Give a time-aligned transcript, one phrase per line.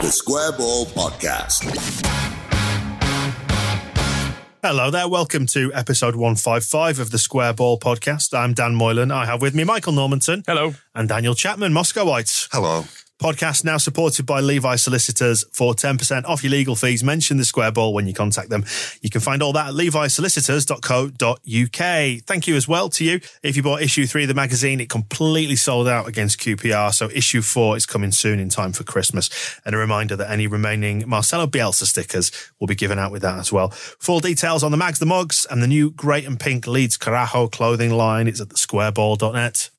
[0.00, 1.64] The Square Ball Podcast.
[4.62, 5.08] Hello there.
[5.08, 8.32] Welcome to episode 155 of the Square Ball podcast.
[8.32, 9.10] I'm Dan Moylan.
[9.10, 10.44] I have with me Michael Normanton.
[10.46, 10.74] Hello.
[10.94, 12.48] And Daniel Chapman, Moscow Moscowite.
[12.52, 12.84] Hello.
[13.18, 17.02] Podcast now supported by Levi Solicitors for 10% off your legal fees.
[17.02, 18.64] Mention the Square Ball when you contact them.
[19.02, 22.22] You can find all that at levisolicitors.co.uk.
[22.26, 23.18] Thank you as well to you.
[23.42, 26.94] If you bought issue three of the magazine, it completely sold out against QPR.
[26.94, 29.58] So issue four is coming soon in time for Christmas.
[29.64, 32.30] And a reminder that any remaining Marcelo Bielsa stickers
[32.60, 33.70] will be given out with that as well.
[33.70, 37.50] Full details on the mags, the mugs, and the new great and pink Leeds Carajo
[37.50, 38.28] clothing line.
[38.28, 39.70] It's at the thesquareball.net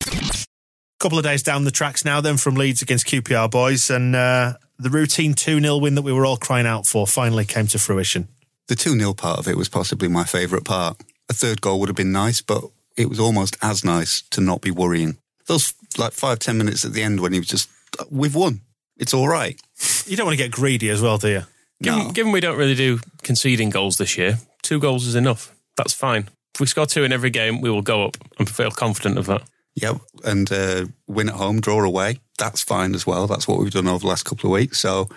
[1.00, 4.54] couple of days down the tracks now, then from Leeds against QPR boys, and uh,
[4.78, 7.80] the routine 2 0 win that we were all crying out for finally came to
[7.80, 8.28] fruition.
[8.68, 11.02] The 2 0 part of it was possibly my favourite part.
[11.30, 12.64] A third goal would have been nice, but
[12.98, 15.18] it was almost as nice to not be worrying.
[15.48, 17.70] Those like five, ten minutes at the end when he was just,
[18.10, 18.62] we've won.
[18.98, 19.60] It's all right.
[20.06, 21.44] You don't want to get greedy as well, do you?
[21.82, 22.12] Given, No.
[22.12, 25.56] given we don't really do conceding goals this year, two goals is enough.
[25.78, 26.28] That's fine.
[26.54, 28.18] If we score two in every game, we will go up.
[28.38, 29.44] I feel confident of that.
[29.76, 29.98] Yep.
[30.26, 32.20] And uh, win at home, draw away.
[32.38, 33.28] That's fine as well.
[33.28, 34.80] That's what we've done over the last couple of weeks.
[34.80, 35.10] So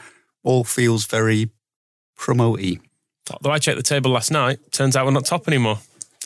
[0.44, 1.50] all feels very
[2.16, 2.80] promoty.
[3.30, 5.78] Although I checked the table last night, turns out we're not top anymore.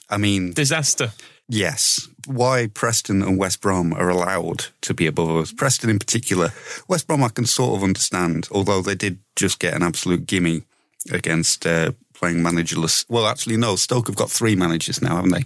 [0.09, 1.13] I mean, Disaster.
[1.49, 2.09] yes.
[2.27, 5.53] Why Preston and West Brom are allowed to be above us.
[5.53, 6.53] Preston in particular.
[6.89, 10.63] West Brom I can sort of understand, although they did just get an absolute gimme
[11.13, 13.05] against uh, playing managerless.
[13.09, 13.77] Well, actually, no.
[13.77, 15.45] Stoke have got three managers now, haven't they?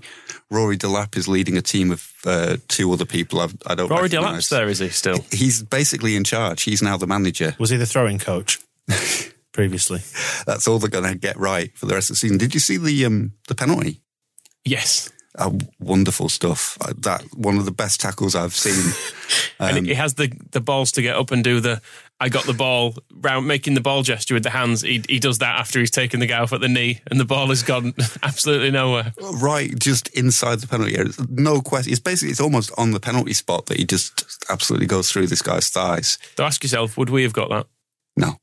[0.50, 4.02] Rory Delap is leading a team of uh, two other people I've, I don't Rory
[4.04, 4.48] recognise.
[4.48, 5.24] Delap's there, is he still?
[5.30, 6.62] He's basically in charge.
[6.62, 7.54] He's now the manager.
[7.58, 8.58] Was he the throwing coach
[9.52, 10.00] previously?
[10.46, 12.38] That's all they're going to get right for the rest of the season.
[12.38, 14.00] Did you see the um, the penalty?
[14.64, 15.10] Yes.
[15.38, 16.76] Uh, wonderful stuff.
[16.80, 18.92] Uh, that one of the best tackles I've seen.
[19.60, 21.80] and Um, he has the, the balls to get up and do the
[22.20, 24.82] I got the ball round making the ball gesture with the hands.
[24.82, 27.24] He, he does that after he's taken the guy off at the knee and the
[27.24, 29.14] ball has gone absolutely nowhere.
[29.40, 31.12] right, just inside the penalty area.
[31.30, 31.92] No question.
[31.92, 35.42] It's basically it's almost on the penalty spot that he just absolutely goes through this
[35.42, 36.18] guy's thighs.
[36.36, 37.66] So ask yourself, would we have got that?
[38.16, 38.36] No,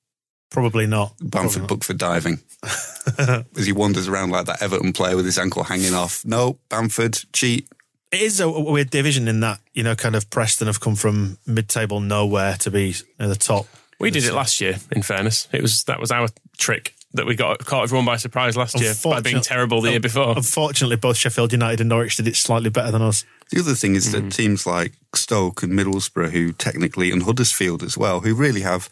[0.49, 1.13] Probably not.
[1.21, 2.39] Bamford booked for diving
[3.17, 6.23] as he wanders around like that Everton player with his ankle hanging off.
[6.25, 7.67] No, Bamford cheat.
[8.11, 11.37] It is a weird division in that, you know, kind of Preston have come from
[11.45, 13.65] mid table nowhere to be at the top.
[13.99, 14.77] We did it last year.
[14.91, 18.55] In fairness, it was that was our trick that we got caught everyone by surprise
[18.55, 20.35] last year by being terrible the year before.
[20.35, 23.25] Unfortunately, both Sheffield United and Norwich did it slightly better than us.
[23.51, 24.29] The other thing is that mm-hmm.
[24.29, 28.89] teams like Stoke and Middlesbrough, who technically, and Huddersfield as well, who really have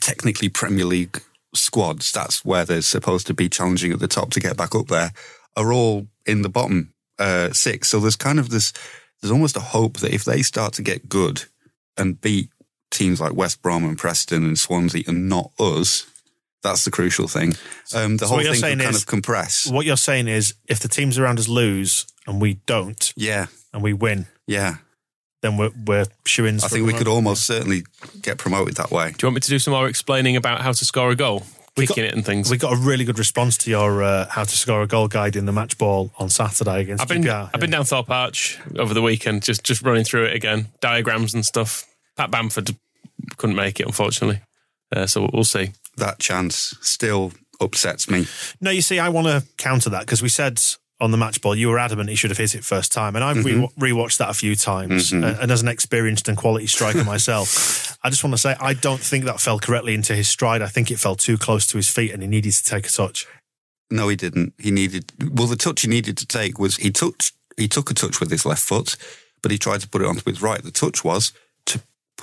[0.00, 1.22] technically Premier League
[1.54, 4.88] squads, that's where they're supposed to be challenging at the top to get back up
[4.88, 5.12] there,
[5.56, 7.88] are all in the bottom uh, six.
[7.88, 8.72] So there's kind of this,
[9.20, 11.44] there's almost a hope that if they start to get good
[11.96, 12.50] and beat
[12.90, 16.06] teams like West Brom and Preston and Swansea and not us,
[16.62, 17.54] that's the crucial thing.
[17.94, 19.66] Um, the So whole thing saying could kind is- of compress.
[19.66, 23.82] What you're saying is, if the teams around us lose and we don't, Yeah, and
[23.82, 24.76] we win, yeah.
[25.42, 27.84] then we're we're shoo I think we could almost certainly
[28.22, 29.10] get promoted that way.
[29.10, 31.42] Do you want me to do some more explaining about how to score a goal,
[31.76, 32.50] We kicking got- it and things?
[32.50, 35.34] We got a really good response to your uh, how to score a goal guide
[35.36, 37.50] in the match ball on Saturday against I've been QPR.
[37.52, 41.34] I've been down Thorpe Arch over the weekend, just just running through it again, diagrams
[41.34, 41.84] and stuff.
[42.16, 42.76] Pat Bamford
[43.36, 44.40] couldn't make it, unfortunately.
[44.94, 45.70] Uh, so we'll see.
[45.96, 48.26] That chance still upsets me.
[48.60, 50.60] No, you see, I want to counter that because we said
[51.00, 53.24] on the match ball you were adamant he should have hit it first time, and
[53.24, 55.10] I've re- rewatched that a few times.
[55.10, 55.24] Mm-hmm.
[55.24, 58.74] And, and as an experienced and quality striker myself, I just want to say I
[58.74, 60.62] don't think that fell correctly into his stride.
[60.62, 62.90] I think it fell too close to his feet, and he needed to take a
[62.90, 63.26] touch.
[63.90, 64.54] No, he didn't.
[64.58, 67.94] He needed well the touch he needed to take was he touched he took a
[67.94, 68.96] touch with his left foot,
[69.42, 70.62] but he tried to put it onto his right.
[70.62, 71.32] The touch was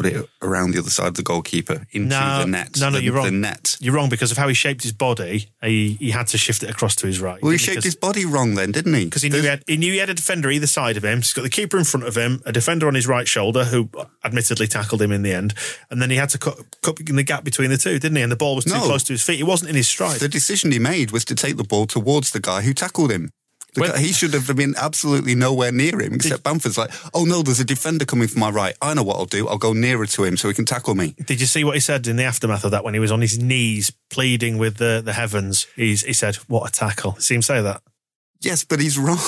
[0.01, 2.77] put it around the other side of the goalkeeper into No, the net.
[2.79, 3.25] no, no, the, you're wrong.
[3.25, 3.77] The net.
[3.79, 5.49] You're wrong because of how he shaped his body.
[5.63, 7.41] He, he had to shift it across to his right.
[7.41, 9.05] Well, he shaped his body wrong then, didn't he?
[9.05, 11.19] because he knew he had, he knew he had a defender either side of him.
[11.19, 13.89] He's got the keeper in front of him, a defender on his right shoulder who
[14.23, 15.53] admittedly tackled him in the end,
[15.89, 18.23] and then he had to cut, cut in the gap between the two, didn't he?
[18.23, 18.81] And the ball was too No.
[18.81, 19.37] close to his feet.
[19.37, 20.19] He wasn't in his stride.
[20.19, 23.29] The decision he made was to take the ball towards the guy who tackled him.
[23.73, 27.23] The When- guy, he should have been absolutely nowhere near him, except Bamford's like, oh
[27.23, 28.75] no, there's a defender coming from my right.
[28.81, 29.47] I know what I'll do.
[29.47, 31.15] I'll go nearer to him so he can tackle me.
[31.25, 33.21] Did you see what he said in the aftermath of that when he was on
[33.21, 35.67] his knees pleading with the, the heavens?
[35.77, 37.81] He's, he said, "What a tackle!" See him say that.
[38.41, 39.19] Yes, but he's wrong.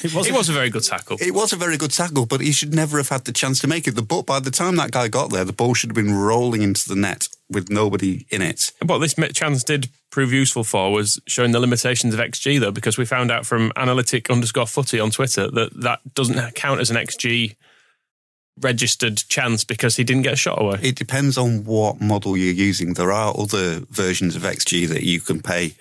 [0.00, 1.16] It It was a very good tackle.
[1.20, 3.66] It was a very good tackle, but he should never have had the chance to
[3.66, 3.96] make it.
[3.96, 6.62] The ball, by the time that guy got there, the ball should have been rolling
[6.62, 8.70] into the net with nobody in it.
[8.84, 12.96] What this chance did prove useful for was showing the limitations of XG, though, because
[12.96, 16.96] we found out from analytic underscore footy on Twitter that that doesn't count as an
[16.96, 17.56] XG
[18.60, 20.78] registered chance because he didn't get a shot away.
[20.82, 22.94] It depends on what model you're using.
[22.94, 25.74] There are other versions of XG that you can pay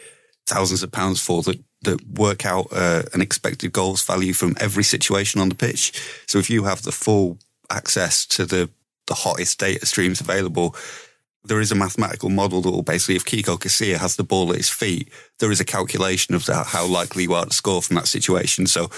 [0.45, 4.83] thousands of pounds for that, that work out uh, an expected goals value from every
[4.83, 5.91] situation on the pitch.
[6.27, 7.37] So if you have the full
[7.69, 8.69] access to the,
[9.07, 10.75] the hottest data streams available,
[11.47, 14.57] there is a mathematical model that will basically, if Kiko Casilla has the ball at
[14.57, 15.09] his feet,
[15.39, 18.67] there is a calculation of that, how likely you are to score from that situation.
[18.67, 18.89] So,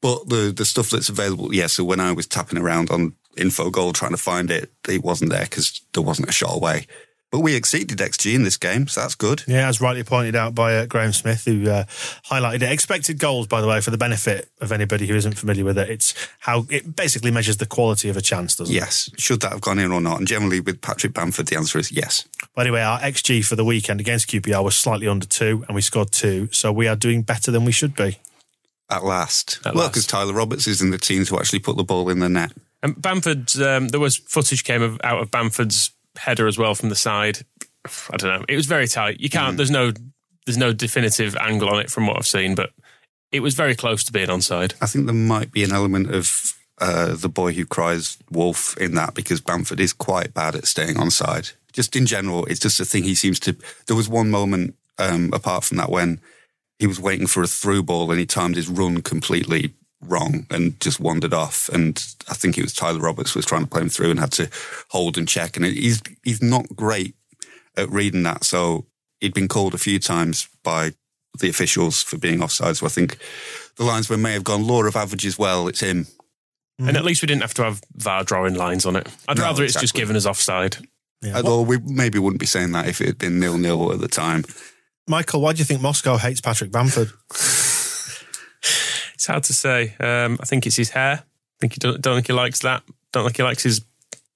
[0.00, 1.66] but the the stuff that's available, yeah.
[1.66, 5.44] So when I was tapping around on Infogol trying to find it, it wasn't there
[5.44, 6.86] because there wasn't a shot away.
[7.34, 9.42] But we exceeded XG in this game, so that's good.
[9.48, 11.82] Yeah, as rightly pointed out by uh, Graham Smith, who uh,
[12.30, 12.70] highlighted it.
[12.70, 15.90] Expected goals, by the way, for the benefit of anybody who isn't familiar with it,
[15.90, 18.78] it's how it basically measures the quality of a chance, doesn't it?
[18.78, 19.10] Yes.
[19.18, 20.20] Should that have gone in or not?
[20.20, 22.24] And generally with Patrick Bamford, the answer is yes.
[22.54, 25.80] But anyway, our XG for the weekend against QPR was slightly under two, and we
[25.82, 26.48] scored two.
[26.52, 28.18] So we are doing better than we should be.
[28.88, 29.58] At last.
[29.66, 32.20] At well, because Tyler Roberts is in the team to actually put the ball in
[32.20, 32.52] the net.
[32.80, 36.88] And Bamford, um, there was footage came of, out of Bamford's header as well from
[36.88, 37.40] the side.
[38.10, 38.44] I don't know.
[38.48, 39.20] It was very tight.
[39.20, 39.56] You can't.
[39.56, 39.92] There's no.
[40.46, 42.70] There's no definitive angle on it from what I've seen, but
[43.32, 44.74] it was very close to being onside.
[44.82, 48.94] I think there might be an element of uh, the boy who cries wolf in
[48.94, 51.50] that because Bamford is quite bad at staying on side.
[51.72, 53.56] Just in general, it's just a thing he seems to.
[53.86, 56.20] There was one moment um, apart from that when
[56.78, 59.72] he was waiting for a through ball and he timed his run completely
[60.06, 61.68] wrong and just wandered off.
[61.70, 64.32] And I think it was Tyler Roberts was trying to play him through and had
[64.32, 64.48] to
[64.90, 65.56] hold and check.
[65.56, 67.14] And he's he's not great
[67.76, 68.44] at reading that.
[68.44, 68.86] So
[69.20, 70.92] he'd been called a few times by
[71.40, 72.76] the officials for being offside.
[72.76, 73.18] So I think
[73.76, 75.38] the linesman may have gone law of averages.
[75.38, 76.06] Well, it's him.
[76.78, 79.08] And at least we didn't have to have VAR drawing lines on it.
[79.28, 80.76] I'd No, rather it's just given as offside.
[81.22, 81.36] Yeah.
[81.36, 84.08] Although we maybe wouldn't be saying that if it had been nil nil at the
[84.08, 84.44] time.
[85.08, 87.10] Michael, why do you think Moscow hates Patrick Bamford?
[89.14, 89.94] It's hard to say.
[90.00, 91.22] Um, I think it's his hair.
[91.22, 92.82] I think he don't, don't think he likes that.
[93.12, 93.80] Don't think he likes his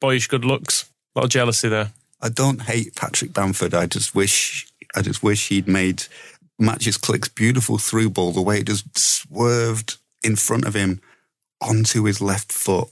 [0.00, 0.88] boyish good looks.
[1.14, 1.92] A lot of jealousy there.
[2.20, 3.74] I don't hate Patrick Bamford.
[3.74, 6.04] I just wish I just wish he'd made
[6.60, 11.00] Mateusz Klich's beautiful through ball the way it just swerved in front of him
[11.60, 12.88] onto his left foot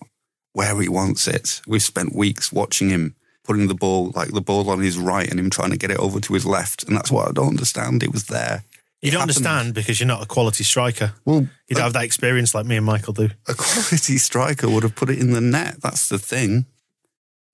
[0.53, 1.61] where he wants it.
[1.67, 5.39] We've spent weeks watching him putting the ball like the ball on his right and
[5.39, 8.03] him trying to get it over to his left, and that's what I don't understand.
[8.03, 8.65] It was there.
[9.07, 9.37] You don't happened.
[9.47, 11.13] understand because you're not a quality striker.
[11.25, 13.31] Well, You don't have that experience like me and Michael do.
[13.49, 15.81] a quality striker would have put it in the net.
[15.83, 16.67] That's the thing.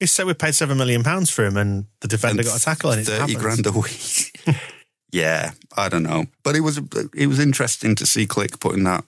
[0.01, 2.65] He said we paid seven million pounds for him, and the defender And got a
[2.65, 3.37] tackle, and it thirty happens.
[3.39, 4.37] grand a week.
[5.13, 6.81] yeah, I don't know, but it was
[7.15, 9.05] it was interesting to see Klich putting that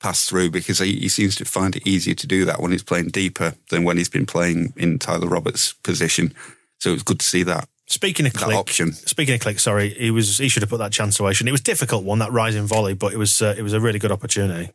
[0.00, 2.82] pass through because he, he seems to find it easier to do that when he's
[2.82, 6.32] playing deeper than when he's been playing in Tyler Roberts' position.
[6.78, 8.92] So it was good to see that Speaking of that Klich, option.
[8.92, 11.32] speaking of Klich, sorry, he was he should have put that chance away.
[11.32, 11.50] shouldn't he?
[11.50, 13.80] It was a difficult one that rising volley, but it was uh, it was a
[13.80, 14.70] really good opportunity.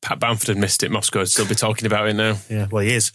[0.00, 0.90] Pat Bamford had missed it.
[0.90, 2.38] Moscow would still be talking about it now.
[2.48, 3.12] Yeah, well, he is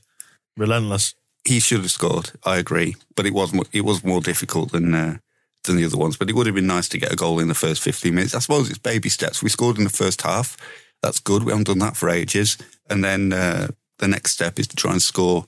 [0.57, 1.15] relentless.
[1.45, 2.31] He should have scored.
[2.43, 4.93] I agree, but it was mo- it was more difficult than.
[4.93, 5.17] Uh,
[5.63, 7.49] than the other ones, but it would have been nice to get a goal in
[7.49, 8.33] the first 15 minutes.
[8.33, 9.43] I suppose it's baby steps.
[9.43, 10.55] We scored in the first half.
[11.03, 11.43] That's good.
[11.43, 12.57] We haven't done that for ages.
[12.89, 13.67] And then uh,
[13.99, 15.45] the next step is to try and score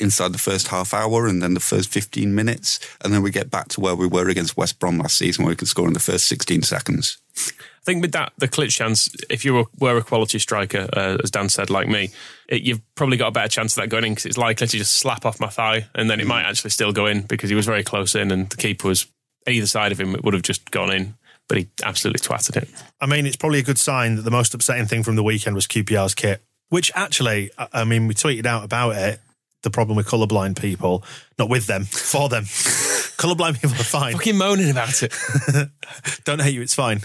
[0.00, 2.78] inside the first half hour and then the first 15 minutes.
[3.02, 5.50] And then we get back to where we were against West Brom last season, where
[5.52, 7.18] we could score in the first 16 seconds.
[7.36, 11.16] I think with that, the Klich chance, if you were, were a quality striker, uh,
[11.22, 12.10] as Dan said, like me,
[12.48, 14.76] it, you've probably got a better chance of that going in because it's likely to
[14.76, 17.56] just slap off my thigh and then it might actually still go in because he
[17.56, 19.06] was very close in and the keeper was
[19.46, 20.14] either side of him.
[20.14, 21.14] It would have just gone in,
[21.48, 22.68] but he absolutely twatted it.
[23.00, 25.54] I mean, it's probably a good sign that the most upsetting thing from the weekend
[25.54, 29.20] was QPR's kit, which actually, I- I mean, we tweeted out about it.
[29.62, 31.04] The problem with colourblind people,
[31.38, 32.44] not with them, for them.
[33.18, 34.12] colourblind people are fine.
[34.14, 35.12] Fucking moaning about it.
[36.24, 37.00] Don't hate you, it's fine.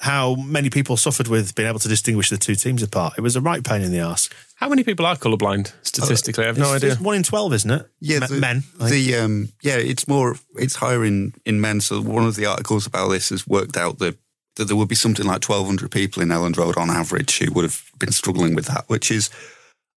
[0.00, 3.14] how many people suffered with being able to distinguish the two teams apart.
[3.16, 4.28] It was a right pain in the arse.
[4.56, 6.44] How many people are colourblind statistically?
[6.44, 6.92] I have no It's- idea.
[6.92, 7.88] It's one in twelve, isn't it?
[8.00, 8.62] Yeah, Me- the, men.
[8.80, 11.80] The um, yeah, it's more, it's higher in in men.
[11.80, 14.16] So one of the articles about this has worked out that
[14.56, 17.52] that there would be something like twelve hundred people in Elland Road on average who
[17.52, 19.30] would have been struggling with that, which is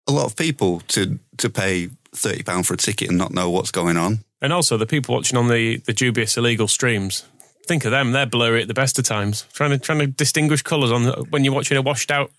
[0.06, 3.50] a lot of people to to pay thirty pound for a ticket and not know
[3.50, 4.20] what's going on.
[4.40, 7.24] And also the people watching on the, the dubious illegal streams.
[7.66, 9.46] Think of them; they're blurry at the best of times.
[9.52, 12.30] Trying to trying to distinguish colours on the, when you're watching a washed out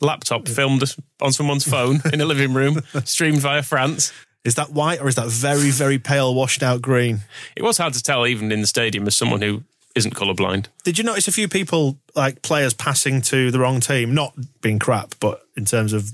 [0.00, 0.82] laptop filmed
[1.20, 4.12] on someone's phone in a living room, streamed via France.
[4.44, 7.22] Is that white or is that very, very pale, washed out green?
[7.56, 9.64] It was hard to tell, even in the stadium, as someone who
[9.96, 10.66] isn't colourblind.
[10.84, 14.14] Did you notice a few people, like players, passing to the wrong team?
[14.14, 16.12] Not being crap, but in terms of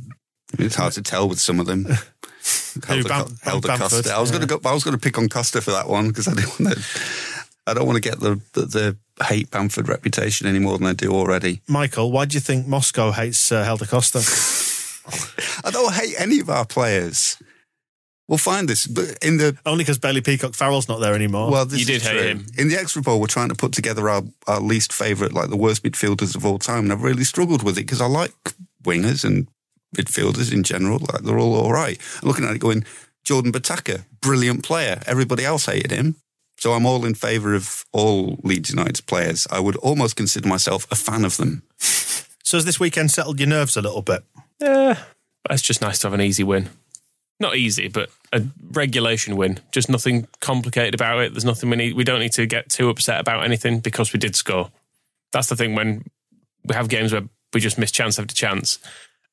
[0.59, 1.87] It's hard to tell with some of them.
[2.87, 4.13] Helder, Bam- Helder Bamford, Costa.
[4.15, 4.61] I was going to go.
[4.69, 6.85] I was going to pick on Costa for that one because I didn't want to.
[7.67, 10.93] I don't want to get the, the the hate Bamford reputation any more than I
[10.95, 11.61] do already.
[11.69, 12.11] Michael.
[12.11, 14.19] Why do you think Moscow hates uh, Helder Costa?
[15.65, 17.37] I don't hate any of our players.
[18.29, 21.51] We'll find this, but in the Only because Bailey Peacock Farrell's not there anymore.
[21.51, 22.23] well, this You did is hate true.
[22.29, 22.47] him.
[22.57, 25.57] In the extra poll, we're trying to put together our, our least favourite, like the
[25.57, 28.33] worst midfielders of all time, and I've really struggled with it because I like
[28.85, 29.49] wingers and
[29.97, 30.99] midfielders in general.
[30.99, 31.99] Like they're all all right.
[32.23, 32.85] I'm looking at it, going
[33.25, 35.01] Jordan Botaka, brilliant player.
[35.07, 36.17] Everybody else hated him.
[36.59, 39.47] So I'm all in favour of all Leeds United players.
[39.51, 41.63] I would almost consider myself a fan of them.
[41.79, 44.23] so has this weekend settled your nerves a little bit?
[44.61, 45.03] Yeah,
[45.43, 46.69] but it's just nice to have an easy win.
[47.41, 49.59] Not easy, but a regulation win.
[49.73, 51.33] Just nothing complicated about it.
[51.33, 51.95] There's nothing we need.
[51.95, 54.71] We don't need to get too upset about anything because we did score.
[55.33, 56.05] That's the thing when
[56.65, 58.79] we have games where we just miss chance after chance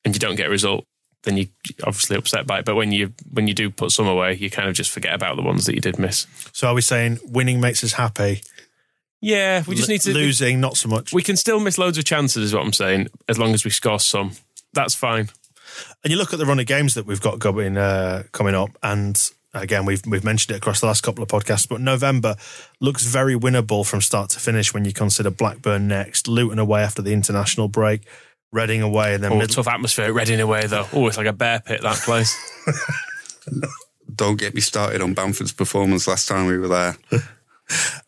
[0.06, 0.86] and you don't get a result.
[1.24, 1.48] Then you
[1.84, 2.66] obviously upset by it.
[2.66, 5.36] But when you when you do put some away, you kind of just forget about
[5.36, 6.28] the ones that you did miss.
[6.54, 8.42] So are we saying winning makes us happy?
[9.22, 11.12] Yeah, we just L- need to losing, not so much.
[11.12, 13.08] We can still miss loads of chances, is what I'm saying.
[13.28, 14.32] As long as we score some,
[14.72, 15.30] that's fine.
[16.04, 18.70] And you look at the run of games that we've got going uh, coming up,
[18.82, 19.22] and
[19.54, 21.68] again, we've we've mentioned it across the last couple of podcasts.
[21.68, 22.36] But November
[22.80, 27.02] looks very winnable from start to finish when you consider Blackburn next, Luton away after
[27.02, 28.04] the international break,
[28.52, 30.88] Reading away, and then Oh, mid- tough atmosphere at Reading away though.
[30.94, 32.36] Oh, it's like a bear pit that place.
[34.16, 36.98] Don't get me started on Bamford's performance last time we were there.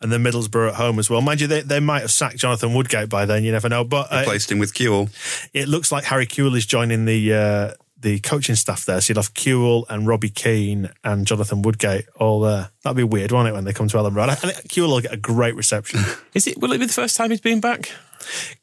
[0.00, 1.20] and then Middlesbrough at home as well.
[1.20, 3.44] Mind you, they, they might have sacked Jonathan Woodgate by then.
[3.44, 3.84] You never know.
[3.84, 5.08] But uh, Replaced him with Kewell.
[5.54, 9.00] it looks like Harry Kewell is joining the uh, the coaching staff there.
[9.00, 12.70] So you'll have Kewell and Robbie Keane and Jonathan Woodgate all there.
[12.82, 14.28] That'd be weird, won't it, when they come to Elland Road?
[14.28, 16.00] I think Kewell will get a great reception.
[16.34, 16.58] Is it?
[16.58, 17.90] Will it be the first time he's been back?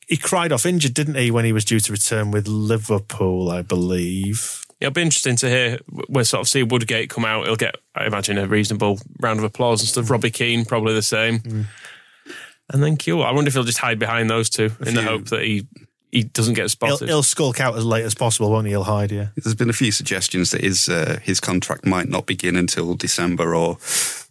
[0.08, 3.62] He cried off injured, didn't he, when he was due to return with Liverpool, I
[3.62, 4.66] believe.
[4.80, 5.80] It'll be interesting to hear.
[6.08, 7.46] We'll sort of see Woodgate come out.
[7.46, 10.06] He'll get, I imagine, a reasonable round of applause and stuff.
[10.06, 10.10] Mm.
[10.10, 11.66] Robbie Keane probably the same, mm.
[12.72, 13.22] and then Q.
[13.22, 15.68] I wonder if he'll just hide behind those two in the hope that he
[16.12, 17.08] he doesn't get He'll, spotted.
[17.08, 18.72] he'll skulk out as late as possible, won't he?
[18.72, 19.28] He'll hide, yeah.
[19.36, 23.56] There's been a few suggestions that his uh, his contract might not begin until December,
[23.56, 23.78] or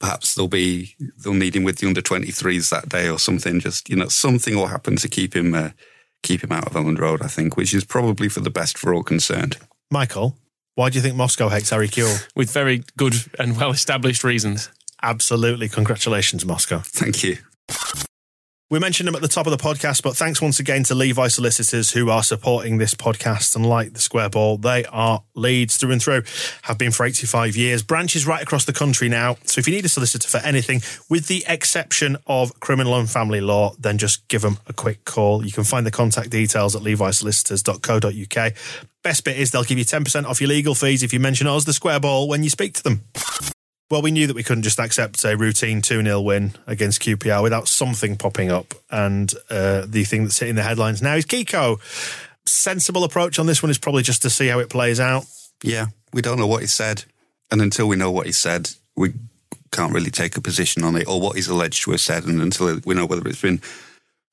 [0.01, 3.61] perhaps they'll be they'll need him with the under 23s that day or something.
[3.61, 5.71] Just you know, something will happen to keep him uh,
[6.23, 7.23] keep him out of Elland Road.
[7.23, 9.57] I think, which is probably for the best for all concerned.
[9.91, 10.37] Michael,
[10.75, 12.27] why do you think Moscow hates Harry Kewell?
[12.37, 14.71] with very good and well established reasons.
[15.03, 15.69] Absolutely.
[15.69, 16.81] Congratulations, Moscow.
[16.81, 17.39] Thank you.
[18.71, 21.29] We mentioned them at the top of the podcast, but thanks once again to Levi
[21.29, 23.57] Solicitors who are supporting this podcast.
[23.57, 26.25] And like the Square Ball, they are Leeds through and through,
[26.63, 27.83] have been for 85 years.
[27.83, 29.39] Branches right across the country now.
[29.45, 33.41] So if you need a solicitor for anything, with the exception of criminal and family
[33.41, 35.47] law, then just give them a quick call.
[35.47, 38.53] You can find the contact details at levisolicitors.co.uk.
[39.03, 41.65] Best bit is they'll give you 10% off your legal fees if you mention us,
[41.65, 43.01] the Square Ball, when you speak to them.
[43.91, 47.43] Well, we knew that we couldn't just accept a routine 2 0 win against QPR
[47.43, 48.75] without something popping up.
[48.91, 51.81] And uh, the thing that's hitting the headlines now is Kiko.
[52.47, 55.25] Sensible approach on this one is probably just to see how it plays out.
[55.63, 57.05] Yeah, we don't know what he said,
[57.51, 59.13] and until we know what he said, we
[59.71, 62.41] can't really take a position on it or what he's alleged to have said, and
[62.41, 63.61] until we know whether it's been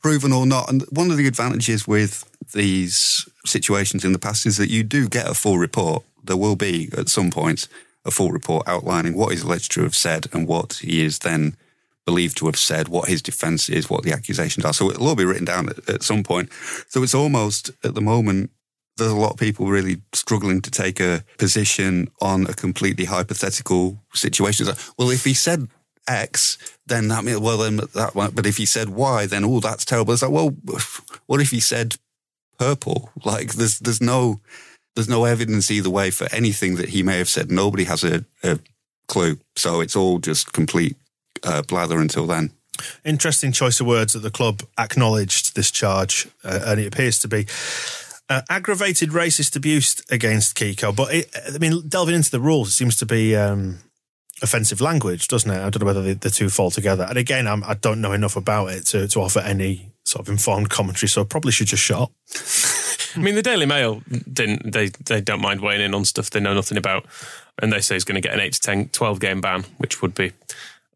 [0.02, 0.70] proven or not.
[0.70, 5.10] And one of the advantages with these situations in the past is that you do
[5.10, 6.04] get a full report.
[6.24, 7.68] There will be at some point
[8.06, 11.58] a full report outlining what he's alleged to have said and what he is then
[12.06, 14.74] believed to have said, what his defence is, what the accusations are.
[14.74, 16.52] So it'll all be written down at, at some point.
[16.88, 18.52] So it's almost at the moment
[18.98, 24.00] there's a lot of people really struggling to take a position on a completely hypothetical
[24.14, 24.68] situation.
[24.68, 25.68] Like, well, if he said
[26.08, 29.60] X, then that means, well, then that might, but if he said Y, then, oh,
[29.60, 30.14] that's terrible.
[30.14, 30.56] It's like, well,
[31.26, 31.96] what if he said
[32.58, 33.10] purple?
[33.26, 34.40] Like, there's, there's no,
[34.96, 37.52] there's no evidence either way for anything that he may have said.
[37.52, 38.60] Nobody has a, a
[39.08, 39.38] clue.
[39.56, 40.96] So it's all just complete
[41.44, 42.52] uh, blather until then.
[43.04, 47.28] Interesting choice of words that the club acknowledged this charge, uh, and it appears to
[47.28, 47.46] be
[48.30, 50.94] uh, aggravated racist abuse against Kiko.
[50.94, 53.80] But it, I mean, delving into the rules, it seems to be um,
[54.42, 55.58] offensive language, doesn't it?
[55.58, 57.06] I don't know whether the, the two fall together.
[57.08, 60.28] And again, I'm, I do not know enough about it to, to offer any sort
[60.28, 62.12] of informed commentary, so I probably should just shut up.
[63.16, 64.72] I mean, the Daily Mail didn't.
[64.72, 67.06] They they don't mind weighing in on stuff they know nothing about,
[67.62, 70.02] and they say he's going to get an eight to 10, 12 game ban, which
[70.02, 70.34] would be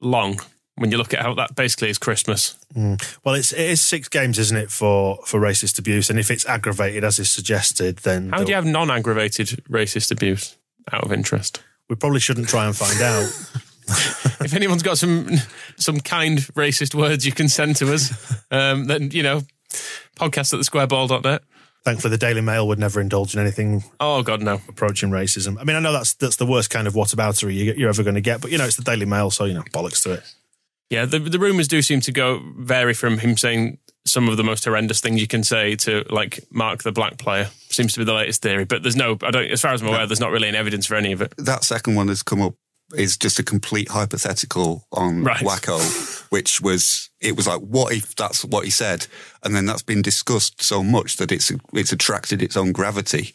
[0.02, 0.40] long
[0.76, 2.58] when you look at how that basically is Christmas.
[2.74, 3.18] Mm.
[3.24, 6.10] Well, it's it is six games, isn't it, for for racist abuse?
[6.10, 10.56] And if it's aggravated as is suggested, then how do you have non-aggravated racist abuse?
[10.92, 13.30] Out of interest, we probably shouldn't try and find out.
[14.42, 15.28] if anyone's got some
[15.78, 18.12] some kind racist words you can send to us,
[18.52, 19.42] um, then you know,
[20.16, 21.42] podcast at the squareball.net.
[21.86, 23.84] Thankfully, the Daily Mail would never indulge in anything.
[24.00, 24.60] Oh God, no!
[24.68, 25.58] Approaching racism.
[25.60, 28.22] I mean, I know that's that's the worst kind of whataboutery you're ever going to
[28.22, 30.24] get, but you know, it's the Daily Mail, so you know, bollocks to it.
[30.90, 34.44] Yeah, the the rumours do seem to go vary from him saying some of the
[34.44, 38.06] most horrendous things you can say to like Mark the black player seems to be
[38.06, 38.66] the latest theory.
[38.66, 40.86] But there's no, I don't, as far as I'm aware, there's not really any evidence
[40.86, 41.34] for any of it.
[41.38, 42.56] That second one has come up
[42.96, 45.44] is just a complete hypothetical on right.
[45.44, 49.08] WACCOE, which was it was like, what if that's what he said,
[49.44, 53.34] and then that's been discussed so much that it's it's attracted its own gravity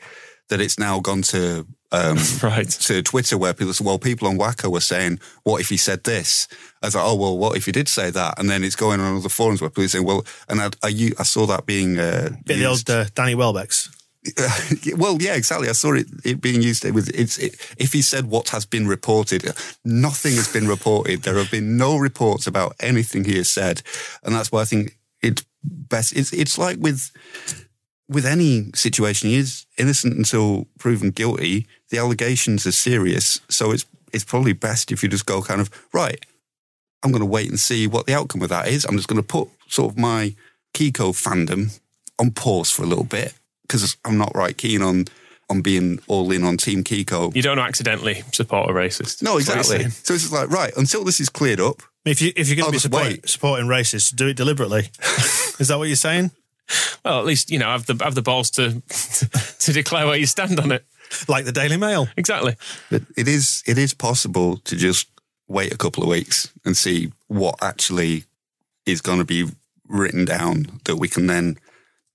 [0.49, 4.71] that it's now gone to um, right to Twitter where people well, people on WACCOE
[4.71, 6.49] were saying, what if he said this?
[6.83, 8.39] I was like, oh well, what if he did say that?
[8.39, 11.13] And then it's going on other forums where people are saying, well, and I, I,
[11.19, 13.91] I saw that being uh, bit the old uh, Danny Welbeck's.
[14.97, 15.69] well, yeah, exactly.
[15.69, 16.85] I saw it, it being used.
[16.85, 19.45] It was it's it, if he said what has been reported,
[19.85, 21.23] nothing has been reported.
[21.23, 23.83] There have been no reports about anything he has said,
[24.23, 26.16] and that's why I think it's best.
[26.16, 27.11] It's it's like with
[28.09, 31.66] with any situation, he is innocent until proven guilty.
[31.90, 35.71] The allegations are serious, so it's it's probably best if you just go kind of
[35.93, 36.25] right.
[37.02, 38.87] I'm going to wait and see what the outcome of that is.
[38.87, 40.35] I'm just going to put sort of my
[40.73, 41.78] Kiko fandom
[42.19, 43.35] on pause for a little bit
[43.66, 45.07] because I'm not right keen on
[45.50, 47.35] on being all in on Team Kiko.
[47.35, 49.22] You don't accidentally support a racist.
[49.22, 49.90] No, exactly.
[49.90, 51.83] So it's just like right until this is cleared up.
[52.05, 54.81] If you if you're going to be supporting, supporting racists, do it deliberately.
[55.59, 56.31] is that what you're saying?
[57.05, 58.81] Well, at least you know have the have the balls to
[59.59, 60.85] to declare where you stand on it,
[61.29, 62.09] like the Daily Mail.
[62.16, 62.57] Exactly.
[62.90, 65.09] But it is it is possible to just
[65.48, 68.24] wait a couple of weeks and see what actually
[68.87, 69.46] is going to be
[69.88, 71.59] written down that we can then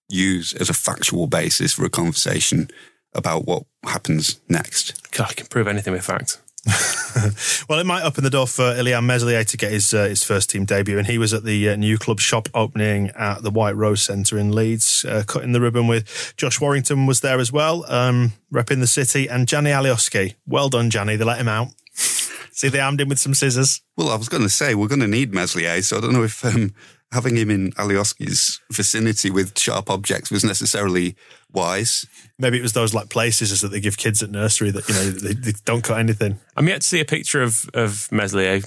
[0.10, 2.70] use as a factual basis for a conversation
[3.14, 5.12] about what happens next.
[5.12, 6.40] God, I can prove anything with facts.
[7.70, 10.50] well, it might open the door for Illan Meslier to get his uh, his first
[10.50, 13.76] team debut, and he was at the uh, new club shop opening at the White
[13.76, 17.86] Rose Centre in Leeds, uh, cutting the ribbon with Josh Warrington was there as well,
[17.92, 20.36] um, repping the city, and Gianni Alioski.
[20.46, 21.16] Well done, Gianni.
[21.16, 21.70] They let him out.
[21.94, 23.82] See, they armed him with some scissors.
[23.96, 26.24] Well, I was going to say we're going to need Meslier, so I don't know
[26.24, 26.74] if um,
[27.12, 31.16] having him in Alioski's vicinity with sharp objects was necessarily
[31.52, 32.06] wise.
[32.38, 35.10] Maybe it was those like places that they give kids at nursery that you know
[35.10, 36.40] they, they don't cut anything.
[36.56, 38.62] I'm yet to see a picture of of Meslier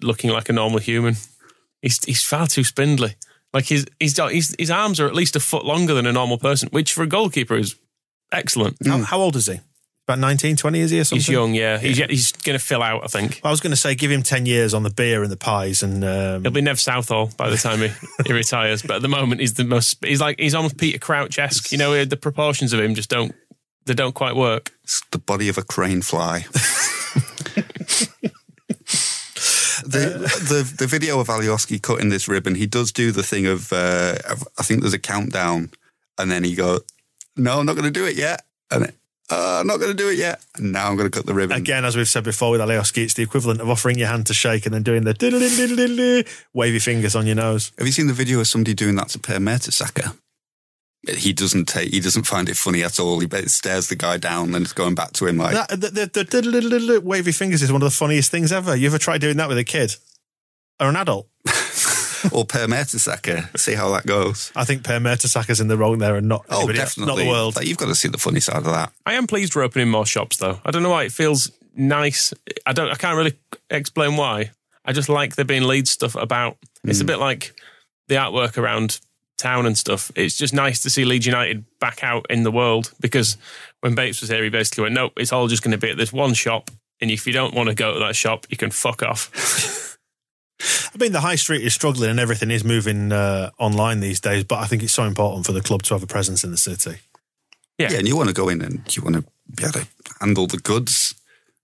[0.00, 1.16] looking like a normal human.
[1.82, 3.16] He's he's far too spindly.
[3.52, 6.38] Like his his his, his arms are at least a foot longer than a normal
[6.38, 7.76] person, which for a goalkeeper is
[8.32, 8.76] excellent.
[8.86, 9.60] How, how old is he?
[10.06, 11.18] About 19, 20 is he or something?
[11.18, 11.78] He's young, yeah.
[11.78, 13.40] He's, he's going to fill out, I think.
[13.42, 15.82] I was going to say, give him 10 years on the beer and the pies
[15.82, 16.04] and...
[16.04, 16.42] Um...
[16.42, 17.88] He'll be Nev Southall by the time he,
[18.26, 18.82] he retires.
[18.82, 20.04] But at the moment, he's the most...
[20.04, 21.72] He's like, he's almost Peter Crouch-esque.
[21.72, 23.34] You know, the proportions of him just don't...
[23.86, 24.72] They don't quite work.
[24.82, 26.44] It's the body of a crane fly.
[29.84, 33.72] the, the the video of Alioski cutting this ribbon, he does do the thing of
[33.72, 34.14] uh,
[34.58, 35.70] I think there's a countdown,
[36.18, 36.80] and then he goes,
[37.36, 38.90] "No, I'm not going to do it yet," and
[39.30, 40.44] uh, I'm not going to do it yet.
[40.58, 41.56] Now I'm going to cut the ribbon.
[41.56, 44.34] Again, as we've said before with Alioski, it's the equivalent of offering your hand to
[44.34, 47.72] shake and then doing the wavy fingers on your nose.
[47.78, 50.16] Have you seen the video of somebody doing that to Per Mertesacker?
[51.06, 51.90] He doesn't take.
[51.90, 53.20] He doesn't find it funny at all.
[53.20, 56.06] He stares the guy down and it's going back to him like that, the, the,
[56.06, 58.74] the, wavy fingers is one of the funniest things ever.
[58.74, 59.96] You ever tried doing that with a kid
[60.80, 61.28] or an adult?
[62.32, 63.56] or Per Mertesacker.
[63.58, 64.52] See how that goes.
[64.56, 67.14] I think Per Mertesacker's in the wrong there and not oh, definitely.
[67.14, 67.56] not the world.
[67.56, 68.92] Like, you've got to see the funny side of that.
[69.06, 70.60] I am pleased we're opening more shops though.
[70.64, 72.32] I don't know why it feels nice.
[72.66, 72.90] I don't.
[72.90, 73.34] I can't really
[73.70, 74.50] explain why.
[74.84, 76.56] I just like there being lead stuff about.
[76.84, 77.02] It's mm.
[77.02, 77.54] a bit like
[78.08, 79.00] the artwork around
[79.38, 80.12] town and stuff.
[80.14, 83.36] It's just nice to see Leeds United back out in the world because
[83.80, 85.96] when Bates was here, he basically went, "Nope, it's all just going to be at
[85.96, 88.70] this one shop, and if you don't want to go to that shop, you can
[88.70, 89.90] fuck off."
[90.60, 94.44] I mean, the high street is struggling and everything is moving uh, online these days,
[94.44, 96.56] but I think it's so important for the club to have a presence in the
[96.56, 96.98] city.
[97.78, 97.90] Yeah.
[97.90, 99.86] yeah, and you want to go in and you want to be able to
[100.20, 101.14] handle the goods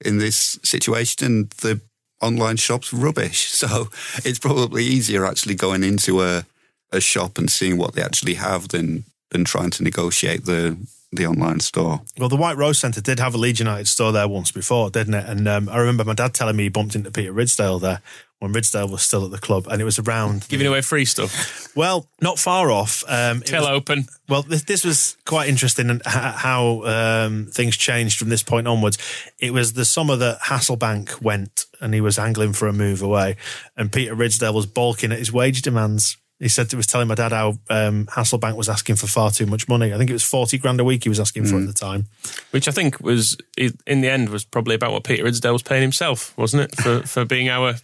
[0.00, 1.24] in this situation.
[1.24, 1.80] And the
[2.20, 3.50] online shop's rubbish.
[3.60, 3.88] So
[4.24, 6.46] it's probably easier actually going into a,
[6.90, 10.76] a shop and seeing what they actually have than than trying to negotiate the
[11.12, 12.02] the online store.
[12.18, 15.14] Well, the White Rose Centre did have a Leeds United store there once before, didn't
[15.14, 15.26] it?
[15.26, 18.00] And um, I remember my dad telling me he bumped into Peter Ridsdale there
[18.38, 21.58] when Ridsdale was still at the club, and it was around Giving away free stuff.
[21.76, 23.04] Well, not far off.
[23.06, 24.06] Um, it Till was- open.
[24.28, 28.98] Well, this, this was quite interesting and how um, things changed from this point onwards.
[29.38, 33.36] It was the summer that Hasselbaink went and he was angling for a move away,
[33.76, 36.16] and Peter Ridsdale was balking at his wage demands.
[36.40, 39.44] He said it was telling my dad how um, Hasselbaink was asking for far too
[39.46, 39.92] much money.
[39.92, 42.06] I think it was 40 grand a week he was asking for at the time.
[42.50, 45.82] Which I think was, in the end, was probably about what Peter Ridsdale was paying
[45.82, 46.74] himself, wasn't it?
[46.80, 47.74] For, for being our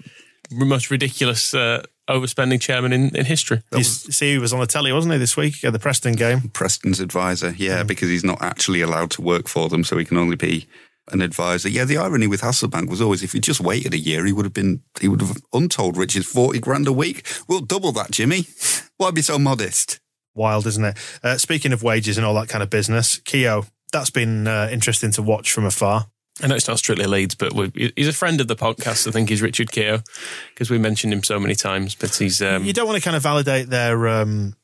[0.50, 3.62] most ridiculous uh, overspending chairman in, in history.
[3.72, 6.14] You s- see, he was on the telly, wasn't he, this week at the Preston
[6.14, 6.48] game?
[6.54, 10.16] Preston's advisor, yeah, because he's not actually allowed to work for them, so he can
[10.16, 10.66] only be
[11.12, 11.68] an advisor.
[11.68, 14.44] Yeah, the irony with Hasselbaink was always if he just waited a year, he would
[14.44, 17.26] have been he would have untold riches forty grand a week.
[17.48, 18.46] We'll double that, Jimmy.
[18.96, 20.00] Why be so modest?
[20.34, 20.98] Wild, isn't it?
[21.22, 25.10] Uh, speaking of wages and all that kind of business, Keogh, that's been uh, interesting
[25.12, 26.06] to watch from afar.
[26.42, 29.08] I know it's not strictly Leeds, but we, he's a friend of the podcast.
[29.08, 30.02] I think he's Richard Keogh
[30.50, 31.94] because we mentioned him so many times.
[31.94, 34.54] But he's um, you don't want to kind of validate their um,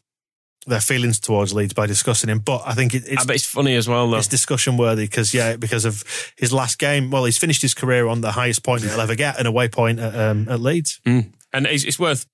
[0.67, 3.47] their feelings towards Leeds by discussing him, but I think it, it's I bet it's
[3.47, 4.19] funny as well, though.
[4.19, 6.05] it's discussion worthy because yeah, because of
[6.37, 7.11] his last game.
[7.11, 9.99] Well, he's finished his career on the highest point he'll ever get, an away point
[9.99, 11.01] at, um, at Leeds.
[11.07, 11.33] Mm.
[11.53, 12.27] And it's, it's worth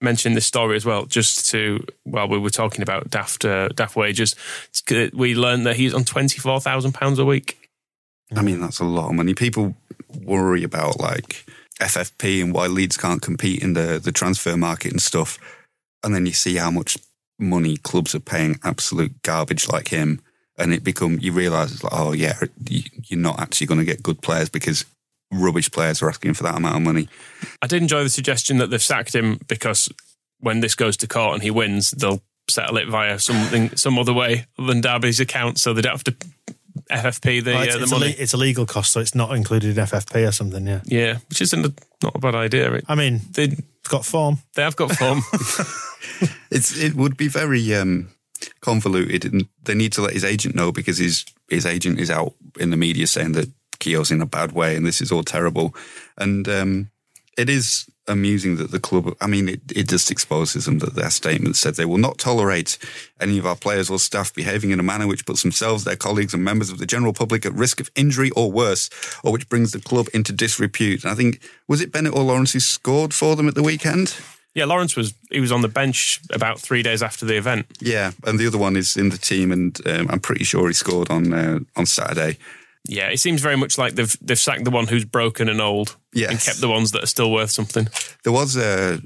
[0.00, 3.96] mentioning this story as well, just to while we were talking about daft uh, daft
[3.96, 4.34] wages,
[5.12, 7.70] we learned that he's on twenty four thousand pounds a week.
[8.34, 9.34] I mean, that's a lot of money.
[9.34, 9.76] People
[10.22, 11.44] worry about like
[11.80, 15.38] FFP and why Leeds can't compete in the the transfer market and stuff,
[16.02, 16.96] and then you see how much
[17.38, 20.20] money clubs are paying absolute garbage like him,
[20.58, 23.84] and it become you realise it's like, oh yeah, you- you're not actually going to
[23.86, 24.84] get good players because
[25.32, 27.08] rubbish players are asking for that amount of money.
[27.60, 29.88] I did enjoy the suggestion that they've sacked him because
[30.38, 34.12] when this goes to court and he wins, they'll settle it via something some other
[34.12, 36.14] way than Derby's account, so they don't have to
[36.90, 38.06] FFP the Well, uh, it's, the it's, a money.
[38.12, 40.66] le- it's a legal cost, so it's not included in FFP or something.
[40.66, 42.72] Yeah, yeah, which isn't a, not a bad idea.
[42.74, 44.38] It, I mean, they it's got form.
[44.54, 45.22] they have got form.
[46.50, 48.08] It's it would be very um,
[48.60, 52.34] convoluted, and they need to let his agent know because his his agent is out
[52.58, 55.74] in the media saying that Keogh's in a bad way and this is all terrible.
[56.16, 56.90] And um,
[57.36, 59.16] it is amusing that the club.
[59.20, 62.78] I mean, it, it just exposes them that their statement said they will not tolerate
[63.20, 66.34] any of our players or staff behaving in a manner which puts themselves, their colleagues,
[66.34, 68.90] and members of the general public at risk of injury or worse,
[69.22, 71.04] or which brings the club into disrepute.
[71.04, 74.14] And I think was it Bennett or Lawrence who scored for them at the weekend?
[74.54, 77.66] yeah, Lawrence was he was on the bench about three days after the event.
[77.80, 80.74] Yeah, and the other one is in the team, and um, I'm pretty sure he
[80.74, 82.38] scored on uh, on Saturday.
[82.86, 85.96] Yeah, it seems very much like they've they've sacked the one who's broken and old,
[86.12, 86.30] Yes.
[86.30, 87.88] and kept the ones that are still worth something.
[88.24, 89.00] There was a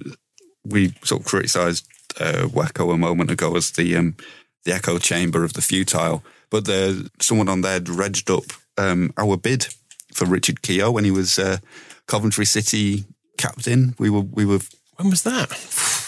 [0.65, 1.87] we sort of criticised
[2.21, 4.17] uh, WACCOE a moment ago as the um,
[4.65, 8.45] the echo chamber of the futile, but the someone on there dredged up
[8.77, 9.69] um, our bid
[10.13, 11.59] for Richard Keogh when he was uh,
[12.07, 13.05] Coventry City
[13.37, 13.95] captain.
[13.99, 14.61] We were we were
[14.97, 15.51] When was that?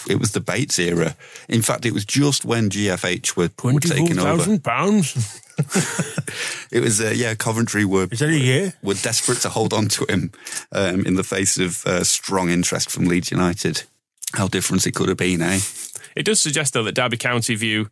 [0.09, 1.15] It was the Bates era.
[1.49, 4.37] In fact, it was just when GFH were, were taking over.
[4.37, 5.41] thousand pounds.
[6.71, 8.73] It was uh, yeah, Coventry were Is that a year?
[8.81, 10.31] were desperate to hold on to him
[10.71, 13.83] um, in the face of uh, strong interest from Leeds United.
[14.33, 15.59] How different it could have been, eh?
[16.15, 17.89] It does suggest though that Derby County view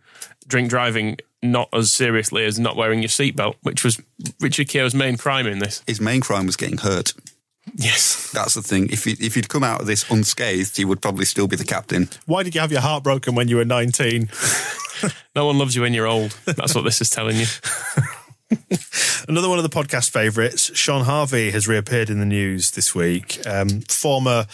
[0.47, 4.01] drink driving not as seriously as not wearing your seatbelt, which was
[4.39, 5.83] Richard Keogh's main crime in this.
[5.85, 7.13] His main crime was getting hurt.
[7.75, 8.31] Yes.
[8.31, 8.89] That's the thing.
[8.91, 11.65] If he, if he'd come out of this unscathed, he would probably still be the
[11.65, 12.09] captain.
[12.25, 14.29] Why did you have your heart broken when you were 19?
[15.35, 16.37] No one loves you when you're old.
[16.45, 17.45] That's what this is telling you.
[19.27, 23.39] Another one of the podcast favourites, Shaun Harvey, has reappeared in the news this week.
[23.45, 24.47] Um, former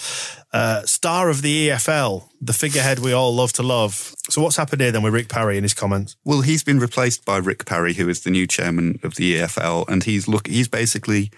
[0.51, 4.13] uh, star of the EFL, the figurehead we all love to love.
[4.29, 6.15] So, what's happened here then with Rick Parry in his comments?
[6.25, 9.87] Well, he's been replaced by Rick Parry, who is the new chairman of the EFL,
[9.87, 10.47] and he's look.
[10.47, 11.31] He's basically.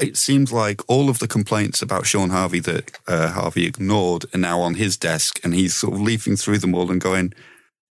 [0.00, 4.38] It seems like all of the complaints about Shaun Harvey that uh, Harvey ignored are
[4.38, 7.32] now on his desk, and he's sort of leafing through them all and going,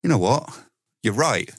[0.02, 0.48] "You know what?
[1.02, 1.50] You're right."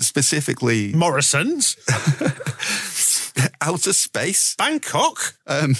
[0.00, 1.76] Specifically, Morrison's?
[3.60, 4.54] outer space.
[4.56, 5.34] Bangkok?
[5.46, 5.72] Um,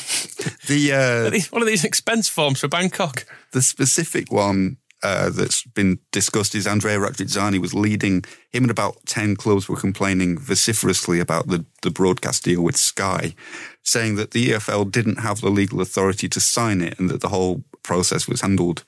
[0.68, 3.26] the uh, One of these expense forms for Bangkok.
[3.52, 8.24] the specific one uh, that's been discussed is Andrea Radrizzani was leading.
[8.52, 13.34] Him and about 10 clubs were complaining vociferously about the, the broadcast deal with Sky,
[13.82, 17.28] saying that the EFL didn't have the legal authority to sign it and that the
[17.28, 18.84] whole process was handled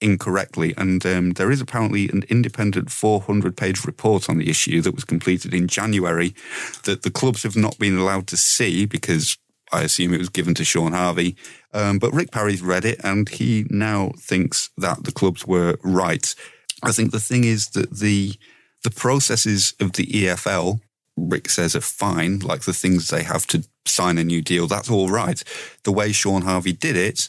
[0.00, 0.74] incorrectly.
[0.76, 5.04] And um, there is apparently an independent 400 page report on the issue that was
[5.04, 6.34] completed in January
[6.84, 9.36] that the clubs have not been allowed to see because
[9.72, 11.36] I assume it was given to Shaun Harvey.
[11.74, 16.34] Um, but Rick Parry's read it and he now thinks that the clubs were right.
[16.82, 18.34] I think the thing is that the
[18.84, 20.80] the processes of the EFL,
[21.16, 22.38] Rick says, are fine.
[22.38, 25.42] Like the things they have to sign a new deal, that's all right.
[25.84, 27.28] The way Shaun Harvey did it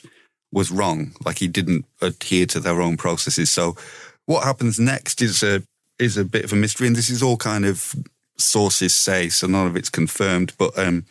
[0.51, 1.11] was wrong.
[1.25, 3.49] Like he didn't adhere to their own processes.
[3.49, 3.75] So
[4.25, 5.61] what happens next is a
[5.99, 7.93] is a bit of a mystery, and this is all kind of
[8.37, 10.53] sources say, so none of it's confirmed.
[10.57, 11.05] But um,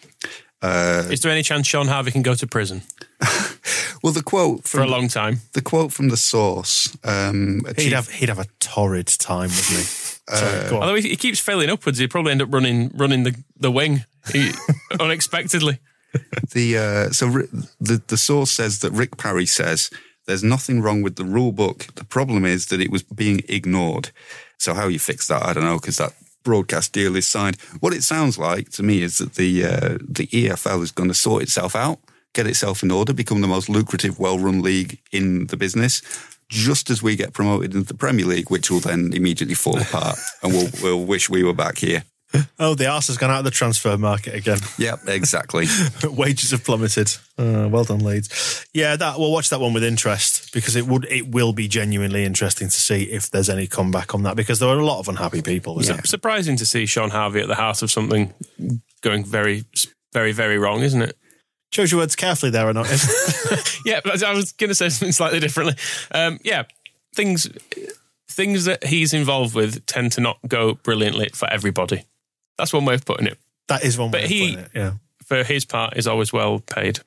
[0.62, 2.82] uh, Is there any chance Sean Harvey can go to prison
[4.02, 5.40] well, the quote for a long time?
[5.52, 6.96] the quote from the source.
[7.04, 10.07] Um, He'd chief- have he'd have a torrid time, wouldn't he?
[10.34, 10.82] Sorry, go on.
[10.82, 14.04] Although he, he keeps failing upwards, he'd probably end up running running the, the wing
[14.32, 14.50] he,
[15.00, 15.78] unexpectedly.
[16.52, 17.28] the uh, so
[17.80, 19.90] the the source says that Rick Parry says
[20.26, 21.86] there's nothing wrong with the rule book.
[21.94, 24.10] The problem is that it was being ignored.
[24.58, 26.12] So how you fix that, I don't know, because that
[26.44, 27.56] broadcast deal is signed.
[27.80, 31.14] What it sounds like to me is that the uh, the EFL is going to
[31.14, 31.98] sort itself out,
[32.34, 36.02] get itself in order, become the most lucrative, well-run league in the business.
[36.48, 40.18] Just as we get promoted into the Premier League, which will then immediately fall apart,
[40.42, 42.04] and we'll, we'll wish we were back here.
[42.60, 44.58] Oh, the arse has gone out of the transfer market again.
[44.76, 45.64] Yep, exactly.
[46.04, 47.08] Wages have plummeted.
[47.38, 48.66] Uh, well done, Leeds.
[48.74, 52.24] Yeah, that we'll watch that one with interest because it would it will be genuinely
[52.24, 55.08] interesting to see if there's any comeback on that because there are a lot of
[55.08, 55.74] unhappy people.
[55.76, 56.06] with it.
[56.06, 58.34] Surprising to see Shaun Harvey at the heart of something
[59.00, 59.64] going very,
[60.12, 61.16] very, very wrong, isn't it?
[61.70, 62.86] Choose your words carefully there or not.
[63.84, 65.74] Yeah, I was going to say something slightly differently.
[66.10, 66.64] Um, yeah,
[67.14, 67.48] things
[68.30, 72.04] things that he's involved with tend to not go brilliantly for everybody.
[72.58, 73.38] That's one way of putting it.
[73.68, 74.70] that is one But way of he- putting it.
[74.74, 74.92] Yeah.
[75.24, 77.00] For his part, is always well paid,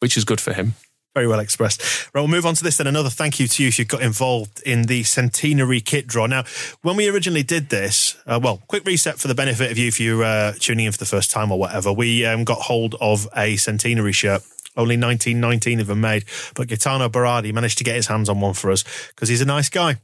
[0.00, 0.74] which is good for him.
[1.18, 1.82] Very well expressed.
[2.14, 2.86] Right, we'll move on to this then.
[2.86, 6.26] Another thank you to you if you got involved in the centenary kit draw.
[6.26, 6.44] Now,
[6.82, 9.98] when we originally did this, uh, well, quick reset for the benefit of you if
[9.98, 11.92] you're uh, tuning in for the first time or whatever.
[11.92, 14.42] We um, got hold of a centenary shirt.
[14.76, 18.54] Only 1919 of them made, but Gaetano Berardi managed to get his hands on one
[18.54, 19.90] for us because he's a nice guy.
[19.90, 19.98] I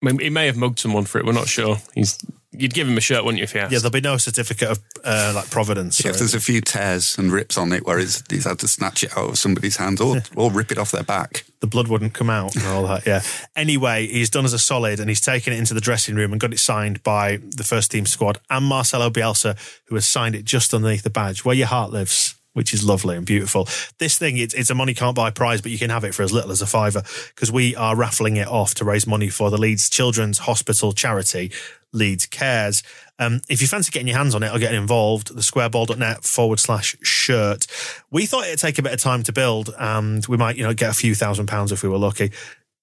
[0.00, 1.26] mean, he may have mugged someone for it.
[1.26, 1.76] We're not sure.
[1.94, 2.18] He's
[2.52, 3.44] you'd give him a shirt, wouldn't you?
[3.44, 3.72] If he asked.
[3.72, 6.04] Yeah, there'll be no certificate of uh, like providence.
[6.04, 9.04] if there's a few tears and rips on it where he's, he's had to snatch
[9.04, 11.44] it out of somebody's hands or, or rip it off their back.
[11.60, 13.06] the blood wouldn't come out and all that.
[13.06, 13.22] Yeah.
[13.56, 16.40] Anyway, he's done as a solid and he's taken it into the dressing room and
[16.40, 19.56] got it signed by the first team squad and Marcelo Bielsa,
[19.86, 22.34] who has signed it just underneath the badge where your heart lives.
[22.54, 23.68] Which is lovely and beautiful.
[23.98, 26.24] This thing, it's, it's a money can't buy prize, but you can have it for
[26.24, 29.48] as little as a fiver because we are raffling it off to raise money for
[29.50, 31.52] the Leeds Children's Hospital charity,
[31.92, 32.82] Leeds Cares.
[33.18, 36.60] Um, if you fancy getting your hands on it or getting involved, the squareball.net forward
[36.60, 37.66] slash shirt.
[38.10, 40.74] We thought it'd take a bit of time to build and we might, you know,
[40.74, 42.30] get a few thousand pounds if we were lucky.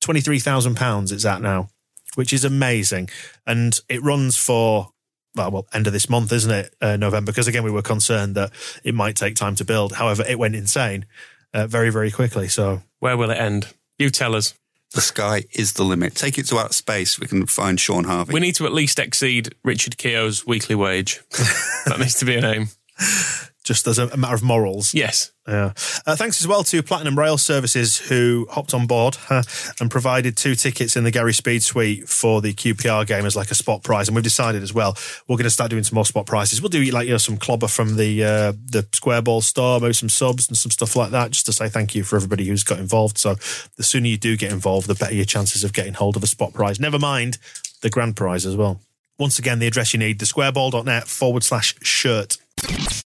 [0.04, 1.70] £23,000 it's at now,
[2.16, 3.10] which is amazing.
[3.48, 4.92] And it runs for,
[5.36, 6.76] well, well end of this month, isn't it?
[6.82, 7.32] Uh, November.
[7.32, 8.52] Because again, we were concerned that
[8.84, 9.94] it might take time to build.
[9.94, 11.06] However, it went insane
[11.54, 12.48] uh, very, very quickly.
[12.48, 13.74] So Where will it end?
[13.98, 14.54] You tell us.
[14.96, 16.16] The sky is the limit.
[16.16, 17.20] Take it to outer space.
[17.20, 18.34] We can find Shaun Harvey.
[18.34, 21.22] We need to at least exceed Richard Keogh's weekly wage.
[21.86, 22.70] that needs to be a aim.
[23.66, 24.94] Just as a, matter of morals.
[24.94, 25.32] Yes.
[25.48, 25.74] Yeah.
[26.06, 29.44] Uh, thanks as well to Platinum Rail Services who hopped on board huh,
[29.80, 33.52] and provided two tickets in the Gary Speed Suite for the QPR game as like
[33.52, 34.08] a spot prize.
[34.08, 34.96] And we've decided as well
[35.28, 36.62] we're going to start doing some more spot prizes.
[36.62, 39.94] We'll do like you know some clobber from the uh, the Square Ball store, maybe
[39.94, 42.64] some subs and some stuff like that, just to say thank you for everybody who's
[42.64, 43.18] got involved.
[43.18, 43.36] So
[43.78, 46.28] the sooner you do get involved, the better your chances of getting hold of a
[46.28, 46.80] spot prize.
[46.80, 47.40] Never mind
[47.82, 48.80] the grand prize as well.
[49.18, 52.38] Once again, the address you need, thesquareball.net forward slash shirt.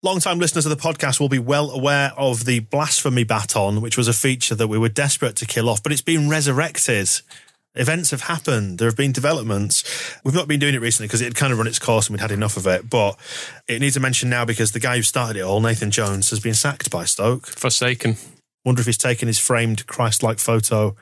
[0.07, 4.07] Long-time listeners of the podcast will be well aware of the blasphemy baton, which was
[4.07, 7.11] a feature that we were desperate to kill off, but it's been resurrected.
[7.75, 8.79] Events have happened.
[8.79, 9.83] There have been developments.
[10.23, 12.15] We've not been doing it recently because it had kind of run its course and
[12.15, 12.89] we'd had enough of it.
[12.89, 13.19] But
[13.67, 16.39] it needs a mention now because the guy who started it all, Nathan Jones, has
[16.39, 17.49] been sacked by Stoke.
[17.49, 18.15] Forsaken.
[18.65, 20.95] Wonder if he's taken his framed Christ-like photo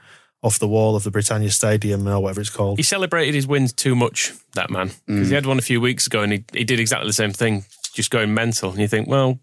[0.43, 2.79] off the wall of the Britannia Stadium or whatever it's called.
[2.79, 4.93] He celebrated his wins too much, that man.
[5.07, 5.37] Because he mm.
[5.37, 8.11] had one a few weeks ago and he, he did exactly the same thing, just
[8.11, 8.71] going mental.
[8.71, 9.39] And you think, well,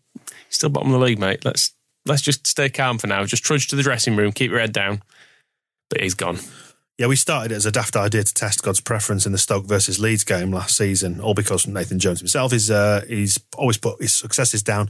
[0.49, 1.43] still bottom of the league, mate.
[1.43, 1.73] Let's
[2.05, 3.25] let's just stay calm for now.
[3.25, 5.01] Just trudge to the dressing room, keep your head down.
[5.89, 6.39] But he's gone.
[6.97, 9.65] Yeah, we started it as a daft idea to test God's preference in the Stoke
[9.65, 13.99] versus Leeds game last season, all because Nathan Jones himself is uh, he's always put
[13.99, 14.89] his successes down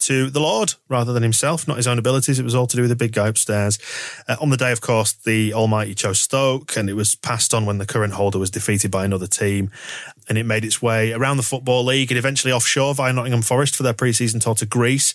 [0.00, 2.38] to the Lord rather than himself, not his own abilities.
[2.38, 3.78] It was all to do with the big guy upstairs.
[4.28, 7.66] Uh, on the day, of course, the Almighty chose Stoke, and it was passed on
[7.66, 9.70] when the current holder was defeated by another team,
[10.28, 13.76] and it made its way around the Football League and eventually offshore via Nottingham Forest
[13.76, 15.14] for their pre-season tour to Greece,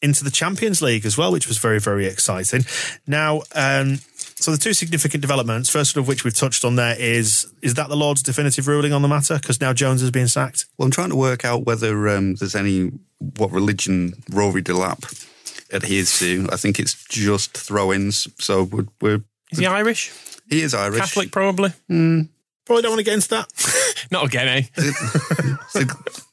[0.00, 2.64] into the Champions League as well, which was very, very exciting.
[3.06, 4.00] Now, um,
[4.40, 7.88] so the two significant developments, first of which we've touched on there, is is that
[7.88, 9.36] the Lord's definitive ruling on the matter?
[9.38, 10.66] Because now Jones has been sacked.
[10.78, 12.90] Well, I'm trying to work out whether um, there's any
[13.36, 15.26] what religion Rory Delap
[15.72, 16.48] adheres to.
[16.50, 18.26] I think it's just throw-ins.
[18.38, 19.22] So we're, we're
[19.52, 20.12] Is he Irish?
[20.48, 20.98] he is Irish.
[20.98, 21.70] Catholic, probably.
[21.86, 24.06] Probably don't want to get into that.
[24.10, 25.84] Not again, eh?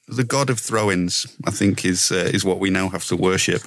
[0.07, 3.61] The, god of throw-ins, I think, is uh, is what we now have to worship.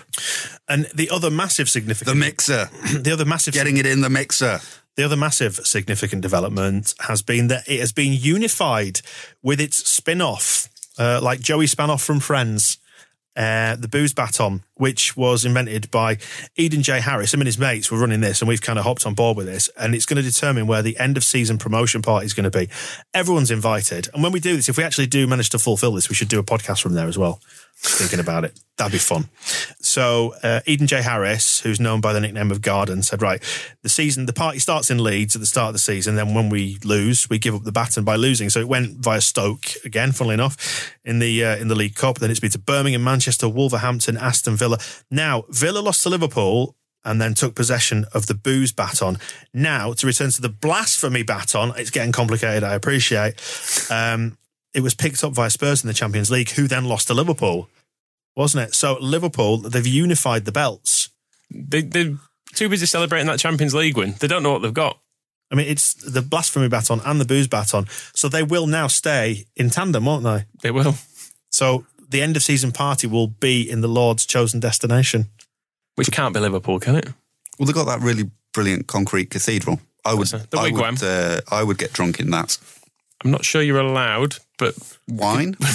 [0.68, 2.66] And the other massive significant The mixer,
[3.00, 4.60] the other massive, getting it in the mixer.
[4.96, 9.00] the other massive significant development has been that it has been unified
[9.42, 12.78] with its spin-off, uh, like Joey Spanoff from Friends.
[13.36, 16.18] Uh, the booze baton, which was invented by
[16.56, 17.00] Eden J.
[17.00, 17.32] Harris.
[17.32, 19.46] Him and his mates were running this, and we've kind of hopped on board with
[19.46, 19.68] this.
[19.78, 22.58] And it's going to determine where the end of season promotion party is going to
[22.58, 22.68] be.
[23.14, 26.08] Everyone's invited, and when we do this, if we actually do manage to fulfill this,
[26.08, 27.40] we should do a podcast from there as well.
[27.82, 29.30] Thinking about it, that'd be fun.
[29.80, 31.00] So uh, Eden J.
[31.00, 33.42] Harris, who's known by the nickname of Garden, said, "Right,
[33.82, 36.14] the season, the party starts in Leeds at the start of the season.
[36.14, 38.50] Then when we lose, we give up the baton by losing.
[38.50, 42.18] So it went via Stoke again, funnily enough, in the uh, in the League Cup.
[42.18, 44.76] Then it's been to Birmingham, Manchester, Wolverhampton, Aston Villa.
[45.10, 49.16] Now Villa lost to Liverpool." And then took possession of the booze baton.
[49.54, 52.62] Now to return to the blasphemy baton, it's getting complicated.
[52.62, 53.40] I appreciate.
[53.90, 54.36] Um,
[54.74, 57.68] it was picked up by Spurs in the Champions League, who then lost to Liverpool,
[58.36, 58.74] wasn't it?
[58.74, 61.10] So Liverpool, they've unified the belts.
[61.50, 62.16] They, they're
[62.54, 64.14] too busy celebrating that Champions League win.
[64.20, 64.98] They don't know what they've got.
[65.52, 67.86] I mean, it's the blasphemy baton and the booze baton.
[68.14, 70.44] So they will now stay in tandem, won't they?
[70.62, 70.94] They will.
[71.50, 75.26] So the end of season party will be in the Lord's chosen destination.
[75.96, 77.06] Which can't be Liverpool, can it?
[77.58, 79.80] Well, they've got that really brilliant concrete cathedral.
[80.04, 81.00] I would, The I wigwam?
[81.00, 82.56] would, uh, I would get drunk in that.
[83.22, 84.74] I'm not sure you're allowed, but
[85.08, 85.66] Wine, can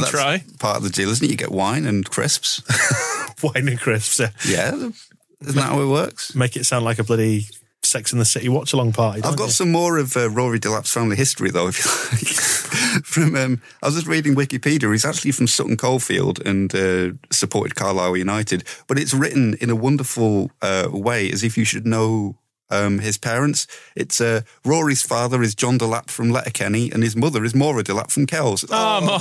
[0.00, 0.44] That's try.
[0.58, 1.30] Part of the deal, isn't it?
[1.30, 2.62] You get wine and crisps.
[3.42, 4.20] Wine and crisps.
[4.20, 4.30] yeah.
[4.46, 6.34] yeah, isn't that how it works?
[6.34, 7.46] Make it sound like a bloody
[7.82, 9.22] Sex in the City watch along party.
[9.22, 9.50] I've got you?
[9.50, 11.68] some more of uh, Rory Delap's family history, though.
[11.68, 14.90] If you like, from um, I was just reading Wikipedia.
[14.92, 19.76] He's actually from Sutton Coldfield and uh, supported Carlisle United, but it's written in a
[19.76, 22.36] wonderful uh, way, as if you should know.
[22.70, 23.66] Um, his parents.
[23.96, 28.10] It's uh, Rory's father is John Delap from Letterkenny, and his mother is Maura Delap
[28.10, 28.64] from Kells.
[28.70, 29.18] Oh, Mo-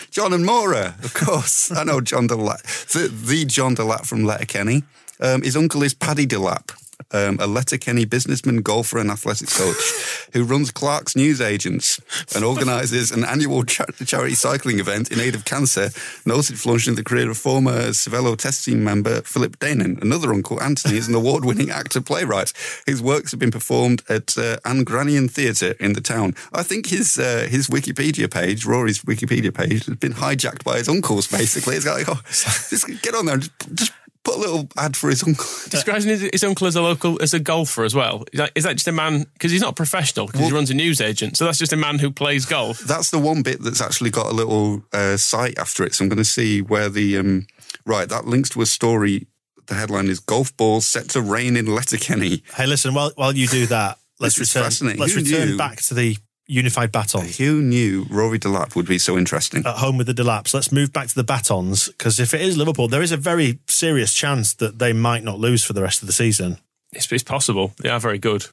[0.10, 1.70] John and Maura, of course.
[1.72, 4.82] I know John Delap, the, the John Delap from Letterkenny.
[5.20, 6.72] Um, his uncle is Paddy Delap,
[7.10, 12.00] um, a Letterkenny businessman, golfer, and athletics coach who runs Clark's News Agents
[12.34, 15.90] and organises an annual cha- charity cycling event in aid of cancer,
[16.24, 20.00] and also influencing the career of former Cervelo test team member Philip Deignan.
[20.02, 22.52] Another uncle, Anthony, is an award winning actor playwright.
[22.86, 26.34] His works have been performed at uh, An Grianán Theatre in the town.
[26.52, 30.88] I think his uh, his Wikipedia page, Rory's Wikipedia page, has been hijacked by his
[30.88, 31.76] uncles, basically.
[31.76, 33.92] It's like, oh, just get on there and just, just
[34.24, 35.44] put a little ad for his uncle.
[35.68, 38.24] describing his, his uncle as a local as a golfer as well.
[38.32, 40.70] Is that, is that just a man because he's not a professional because he runs
[40.70, 41.36] a news agent?
[41.36, 42.80] So that's just a man who plays golf.
[42.80, 45.94] That's the one bit that's actually got a little uh, site after it.
[45.94, 47.46] So I'm going to see where the um,
[47.84, 49.26] right that links to a story.
[49.66, 53.46] The headline is "Golf balls set to rain in Letterkenny." Hey, listen, while, while you
[53.46, 54.64] do that, let's return,
[54.98, 55.56] let's Who return knew?
[55.56, 57.26] back to the unified baton.
[57.26, 59.64] Who knew Rory Delap would be so interesting?
[59.66, 60.54] at home with the Delaps.
[60.54, 63.58] Let's move back to the Batons because if it is Liverpool, there is a very
[63.68, 66.58] serious chance that they might not lose for the rest of the season.
[66.92, 67.72] It's, it's possible.
[67.78, 68.46] They are very good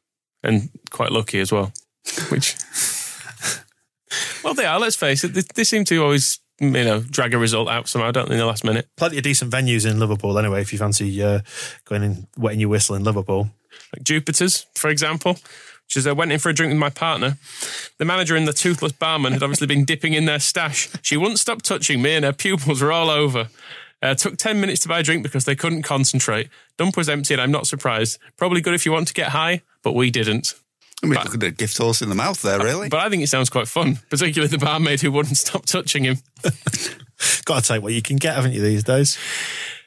[0.43, 1.73] and quite lucky as well.
[2.29, 2.55] Which,
[4.43, 4.79] well, they are.
[4.79, 5.29] Let's face it.
[5.33, 8.35] They, they seem to always, you know, drag a result out somehow, don't they?
[8.35, 10.61] In the last minute, Plenty of decent venues in Liverpool anyway.
[10.61, 11.41] If you fancy uh,
[11.85, 13.49] going and wetting your whistle in Liverpool.
[13.93, 15.37] like Jupiter's, for example.
[15.89, 17.39] Which is, I went in for a drink with my partner.
[17.97, 20.87] The manager and the toothless barman had obviously been dipping in their stash.
[21.01, 23.49] She wouldn't stop touching me, and her pupils were all over.
[23.99, 26.47] Uh, took 10 minutes to buy a drink because they couldn't concentrate.
[26.77, 28.19] Dump was empty, and I'm not surprised.
[28.37, 30.53] Probably good if you want to get high, but we didn't.
[31.01, 32.87] I mean, look at the gift horse in the mouth there, really.
[32.87, 36.17] But I think it sounds quite fun, particularly the barmaid who wouldn't stop touching him.
[37.45, 39.17] Got to take what you can get, haven't you, these days?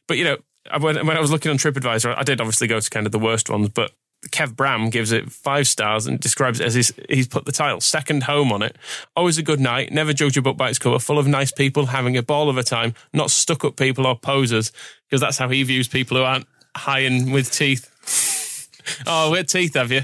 [0.09, 0.38] But you know,
[0.81, 3.21] when, when I was looking on TripAdvisor, I did obviously go to kind of the
[3.21, 3.93] worst ones, but
[4.31, 7.81] Kev Bram gives it five stars and describes it as his, he's put the title
[7.81, 8.77] second home on it.
[9.17, 11.87] Always a good night, never judge a book by its cover, full of nice people
[11.87, 14.71] having a ball of a time, not stuck up people or posers,
[15.09, 18.68] because that's how he views people who aren't high and with teeth.
[19.07, 20.03] oh, with teeth, have you?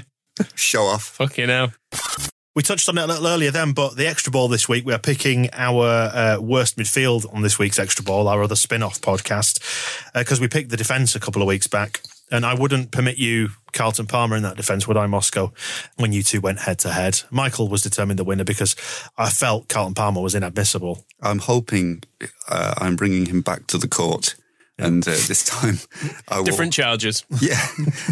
[0.55, 1.03] Show off.
[1.03, 1.71] Fucking hell.
[2.55, 4.93] We touched on it a little earlier then, but the extra ball this week, we
[4.93, 8.99] are picking our uh, worst midfield on this week's extra ball, our other spin off
[8.99, 9.61] podcast,
[10.13, 12.01] because we picked the defence a couple of weeks back.
[12.31, 15.51] And I wouldn't permit you, Carlton Palmer, in that defence, would I, Moscow,
[15.97, 17.21] when you two went head to head?
[17.31, 18.75] Michael was determined the winner because
[19.17, 21.05] I felt Carlton Palmer was inadmissible.
[21.21, 22.03] I'm hoping
[22.47, 24.35] uh, I'm bringing him back to the court,
[24.77, 25.79] and uh, this time
[26.27, 26.45] I will.
[26.45, 27.23] Different charges.
[27.41, 27.65] Yeah,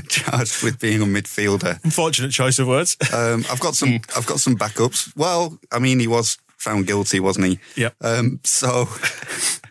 [0.09, 1.83] charged with being a midfielder.
[1.83, 2.97] Unfortunate choice of words.
[3.13, 3.99] Um, I've got some.
[4.15, 5.15] I've got some backups.
[5.15, 7.59] Well, I mean, he was found guilty, wasn't he?
[7.75, 7.95] Yep.
[8.01, 8.87] Um, so,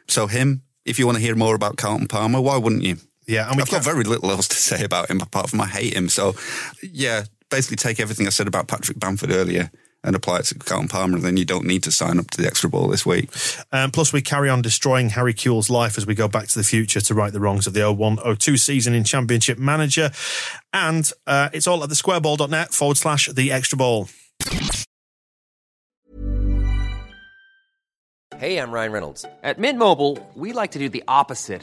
[0.09, 0.63] so him.
[0.85, 2.97] If you want to hear more about Carlton Palmer, why wouldn't you?
[3.27, 5.61] Yeah, and we I've got can't- very little else to say about him apart from
[5.61, 6.09] I hate him.
[6.09, 6.35] So,
[6.83, 9.71] yeah, basically take everything I said about Patrick Bamford earlier
[10.05, 12.41] and apply it to Carlton Palmer, and then you don't need to sign up to
[12.41, 13.29] the extra ball this week.
[13.73, 16.63] Um, plus, we carry on destroying Harry Kewell's life as we go back to the
[16.63, 20.13] future to right the wrongs of the 01 02 season in Championship Manager.
[20.73, 24.09] And uh, it's all at the squareball.net forward slash the extra ball.
[28.37, 29.25] Hey, I'm Ryan Reynolds.
[29.43, 31.63] At Mint Mobile, we like to do the opposite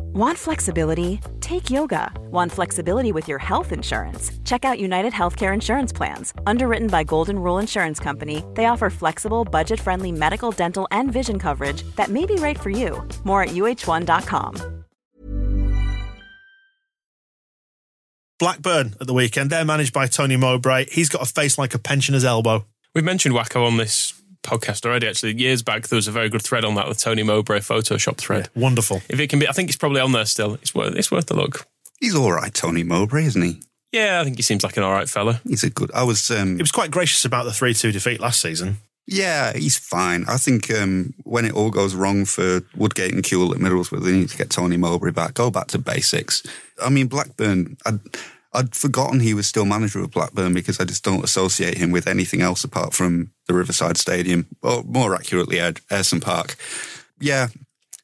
[0.00, 1.20] Want flexibility?
[1.40, 2.12] Take yoga.
[2.30, 4.30] Want flexibility with your health insurance?
[4.44, 6.32] Check out United Healthcare Insurance Plans.
[6.46, 11.38] Underwritten by Golden Rule Insurance Company, they offer flexible, budget friendly medical, dental, and vision
[11.38, 13.06] coverage that may be right for you.
[13.24, 14.84] More at uh1.com.
[18.38, 19.50] Blackburn at the weekend.
[19.50, 20.86] They're managed by Tony Mowbray.
[20.90, 22.66] He's got a face like a pensioner's elbow.
[22.94, 24.12] We've mentioned WACCOE on this
[24.46, 25.06] podcast already.
[25.08, 28.16] Actually, years back there was a very good thread on that with Tony Mowbray Photoshop
[28.16, 28.48] thread.
[28.54, 29.02] Wonderful.
[29.08, 30.54] If it can be, I think it's probably on there still.
[30.54, 31.66] It's worth it's worth a look.
[32.00, 33.60] He's all right, Tony Mowbray, isn't he?
[33.92, 35.40] Yeah, I think he seems like an all right fella.
[35.44, 35.90] He's a good.
[35.94, 36.30] I was.
[36.30, 38.78] Um, He was quite gracious about the 3 2 defeat last season.
[39.06, 40.24] yeah, he's fine.
[40.28, 44.12] I think um, when it all goes wrong for Woodgate and Kewell at Middlesbrough, they
[44.12, 45.34] need to get Tony Mowbray back.
[45.34, 46.42] Go back to basics.
[46.82, 47.76] I mean, Blackburn.
[47.86, 48.00] I'd,
[48.52, 52.06] I'd forgotten he was still manager of Blackburn because I just don't associate him with
[52.06, 56.56] anything else apart from the Riverside Stadium, or more accurately, Ed, Ayresome Park.
[57.20, 57.48] Yeah,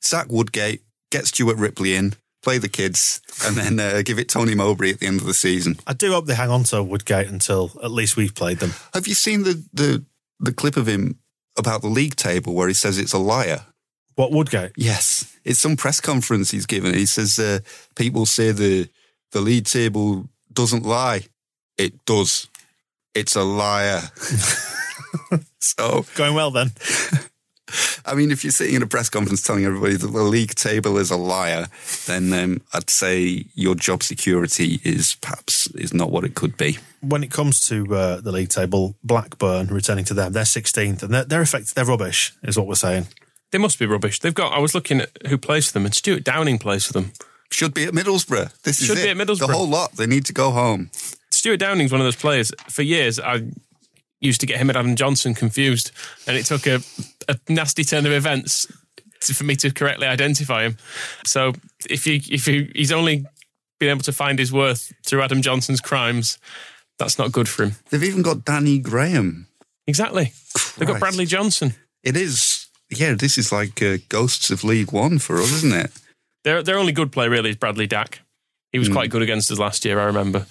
[0.00, 4.54] sack Woodgate, get Stuart Ripley in, play the kids, and then uh, give it Tony
[4.54, 5.76] Mowbray at the end of the season.
[5.86, 8.72] I do hope they hang on to Woodgate until at least we've played them.
[8.94, 10.04] Have you seen the, the,
[10.40, 11.18] the clip of him
[11.58, 13.66] about the league table where he says it's a liar?
[14.14, 14.72] What, Woodgate?
[14.76, 16.94] Yes, it's some press conference he's given.
[16.94, 17.60] He says uh,
[17.96, 18.88] people say the
[19.32, 21.22] the league table doesn't lie.
[21.78, 22.48] It does.
[23.14, 24.02] It's a liar.
[25.58, 26.72] so, Going well then.
[28.04, 30.98] I mean, if you're sitting in a press conference telling everybody that the league table
[30.98, 31.68] is a liar,
[32.06, 36.78] then um, I'd say your job security is perhaps is not what it could be.
[37.00, 41.14] When it comes to uh, the league table, Blackburn returning to them, they're 16th and
[41.14, 41.74] they're, they're effective.
[41.74, 43.06] They're rubbish, is what we're saying.
[43.52, 44.18] They must be rubbish.
[44.20, 44.52] They've got.
[44.52, 47.12] I was looking at who plays for them, and Stewart Downing plays for them.
[47.50, 48.62] Should be at Middlesbrough.
[48.62, 49.04] This is Should it.
[49.04, 49.46] be at Middlesbrough.
[49.46, 49.92] The whole lot.
[49.92, 50.90] They need to go home.
[51.30, 52.50] Stewart Downing's one of those players.
[52.68, 53.42] For years, I
[54.22, 55.90] used to get him and Adam Johnson confused,
[56.26, 56.80] and it took a,
[57.28, 58.66] a nasty turn of events
[59.20, 60.76] to, for me to correctly identify him.
[61.26, 61.52] So
[61.90, 63.26] if you if you, he's only
[63.78, 66.38] been able to find his worth through Adam Johnson's crimes,
[66.98, 67.72] that's not good for him.
[67.90, 69.48] They've even got Danny Graham.
[69.86, 70.32] Exactly.
[70.78, 71.74] They've got Bradley Johnson.
[72.04, 72.68] It is.
[72.88, 75.90] Yeah, this is like uh, ghosts of League One for us, isn't it?
[76.44, 78.20] Their their only good play really is Bradley Dack.
[78.70, 79.98] He was quite good against us last year.
[79.98, 80.46] I remember.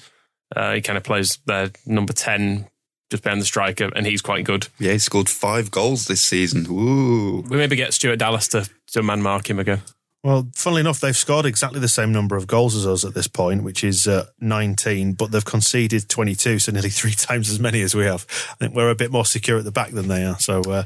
[0.54, 2.68] Uh, he kind of plays their number ten,
[3.12, 4.70] just behind the striker, and he's quite good.
[4.80, 6.66] Yeah, he scored five goals this season.
[6.70, 7.42] Ooh.
[7.48, 9.82] We maybe get Stuart Dallas to, to man mark him again.
[10.24, 13.28] Well, funnily enough, they've scored exactly the same number of goals as us at this
[13.28, 17.82] point, which is uh, 19, but they've conceded 22, so nearly three times as many
[17.82, 18.26] as we have.
[18.52, 20.40] I think we're a bit more secure at the back than they are.
[20.40, 20.84] So, uh,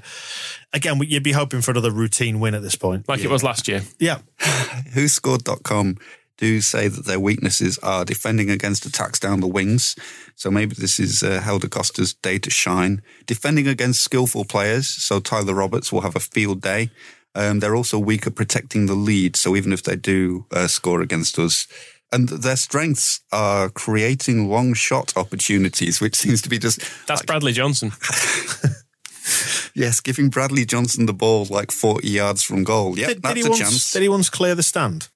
[0.73, 3.07] again, you'd be hoping for another routine win at this point.
[3.07, 3.81] like it was last year.
[3.99, 4.19] Yeah.
[4.39, 5.97] WhoScored.com
[6.37, 9.95] do say that their weaknesses are defending against attacks down the wings.
[10.35, 13.01] So maybe this is uh, Helder Costa's day to shine.
[13.25, 14.87] Defending against skillful players.
[14.87, 16.89] So Tyler Roberts will have a field day.
[17.33, 19.35] Um, they're also weak at protecting the lead.
[19.35, 21.67] So even if they do uh, score against us,
[22.11, 27.51] and their strengths are creating long shot opportunities, which seems to be just That's Bradley
[27.51, 27.91] Johnson.
[29.75, 32.97] yes, giving Bradley Johnson the ball like forty yards from goal.
[32.97, 33.91] Yeah, Did, did that's he a once, chance.
[33.91, 35.09] Did he once clear the stand?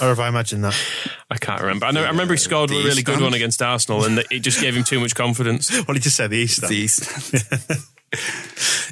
[0.00, 0.76] Or have I imagined that?
[1.30, 1.86] I can't remember.
[1.86, 3.22] I, know, I remember he scored a the really good stand.
[3.22, 5.76] one against Arsenal, and it just gave him too much confidence.
[5.86, 6.26] What did you say?
[6.26, 6.70] The East stand?
[6.70, 7.94] The East.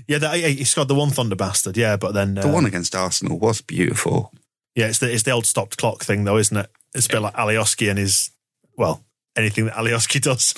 [0.06, 1.76] Yeah, the, he scored the one Thunder bastard.
[1.76, 4.32] Yeah, but then The uh, one against Arsenal was beautiful.
[4.74, 6.70] Yeah, it's the it's the old stopped clock thing though, isn't it?
[6.94, 8.30] It's a bit like Alioski and his
[8.76, 9.04] well,
[9.36, 10.54] anything that Alioski does.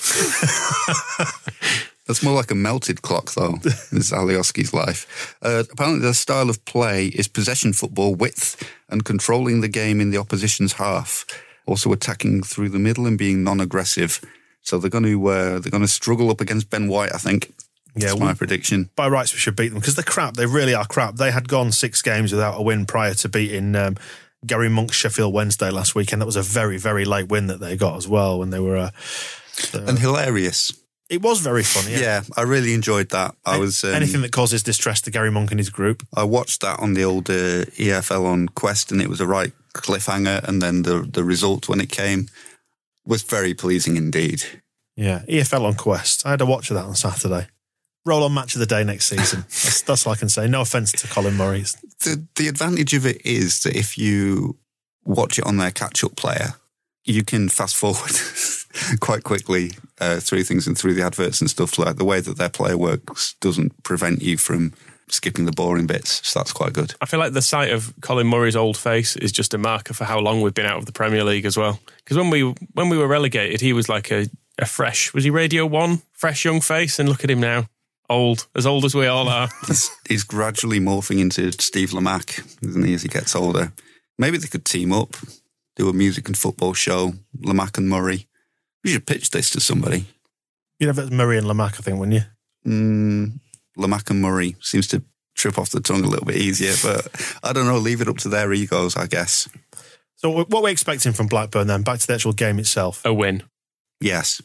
[2.09, 3.57] That's more like a melted clock, though.
[3.91, 5.37] This Alioski's life.
[5.43, 10.09] Uh, apparently, their style of play is possession football, width, and controlling the game in
[10.09, 11.23] the opposition's half.
[11.67, 14.21] Also attacking through the middle and being non-aggressive.
[14.63, 17.13] So they're going to uh, they're going to struggle up against Ben White.
[17.13, 17.53] I think.
[17.95, 18.89] Yeah, That's we- my prediction.
[18.95, 20.33] By rights, we should beat them because they're crap.
[20.33, 21.17] They really are crap.
[21.17, 23.97] They had gone six games without a win prior to beating um,
[24.47, 26.23] Gary Monk's Sheffield Wednesday last weekend.
[26.23, 28.77] That was a very, very late win that they got as well when they were.
[28.77, 28.89] Uh,
[29.73, 30.71] and hilarious.
[31.09, 31.91] It was very funny.
[31.91, 31.99] Yeah.
[31.99, 32.21] Yeah.
[32.37, 33.35] I really enjoyed that.
[33.45, 36.05] I was um, Anything that causes distress to Gary Monk and his group.
[36.15, 39.51] I watched that on the old uh, EFL on Quest, and it was a right
[39.73, 40.43] cliffhanger.
[40.43, 42.29] And then the the result when it came
[43.05, 44.43] was very pleasing indeed.
[44.95, 46.25] Yeah, EFL on Quest.
[46.25, 47.47] I had a watch of that on Saturday.
[48.05, 49.41] Roll on match of the day next season.
[49.47, 50.47] That's, that's all I can say.
[50.47, 51.65] No offense to Colin Murray.
[51.99, 54.57] The the advantage of it is that if you
[55.05, 56.53] watch it on their catch up player,
[57.03, 58.11] you can fast forward
[58.99, 62.37] quite quickly uh, through things and through the adverts and stuff like the way that
[62.37, 64.73] their player works doesn't prevent you from
[65.11, 66.27] skipping the boring bits.
[66.27, 66.93] So that's quite good.
[67.01, 70.05] I feel like the sight of Colin Murray's old face is just a marker for
[70.05, 71.79] how long we've been out of the Premier League as well.
[71.97, 72.43] Because when we
[72.73, 76.45] when we were relegated, he was like a, a fresh was he Radio One fresh
[76.45, 77.67] young face, and look at him now,
[78.09, 79.49] old as old as we all are.
[79.67, 83.71] He's, he's gradually morphing into Steve Lamacq, isn't he, as he gets older?
[84.17, 85.15] Maybe they could team up,
[85.75, 88.27] do a music and football show, Lamacq and Murray.
[88.83, 90.05] We should pitch this to somebody.
[90.79, 92.23] You'd have it Murray and Lamacq, I think, wouldn't
[92.65, 92.71] you?
[92.71, 93.39] Mm,
[93.77, 95.03] Lamacq and Murray seems to
[95.35, 97.07] trip off the tongue a little bit easier, but
[97.43, 97.77] I don't know.
[97.77, 99.47] Leave it up to their egos, I guess.
[100.15, 101.81] So, what we're we expecting from Blackburn then?
[101.81, 103.01] Back to the actual game itself.
[103.05, 103.43] a win,
[104.01, 104.41] Yes,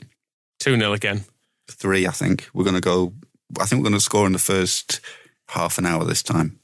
[0.59, 1.25] two 0 again.
[1.71, 2.07] three.
[2.07, 3.13] I think we're going to go.
[3.61, 5.01] I think we're going to score in the first
[5.49, 6.59] half an hour this time.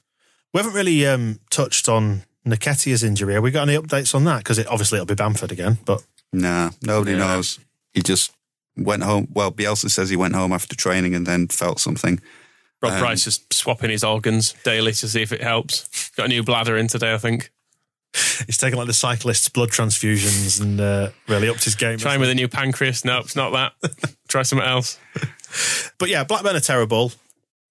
[0.52, 3.34] We haven't really um, touched on Nketiah's injury.
[3.34, 4.38] Have we got any updates on that?
[4.38, 5.78] Because it, obviously it'll be Bamford again.
[5.84, 6.02] But
[6.32, 7.18] Nah, nobody Yeah.
[7.26, 7.58] knows.
[7.92, 8.32] He just
[8.76, 9.28] went home.
[9.32, 12.20] Well, Bielsa says he went home after training and then felt something.
[12.82, 16.10] Rob Um, Price is swapping his organs daily to see if it helps.
[16.16, 17.50] Got a new bladder in today, I think.
[18.46, 21.96] he's taking like the cyclists' blood transfusions and uh, really upped his game.
[21.98, 23.04] Trying with a new pancreas.
[23.04, 24.14] No, it's not that.
[24.28, 24.98] Try something else.
[25.98, 27.12] But yeah, Blackburn are terrible.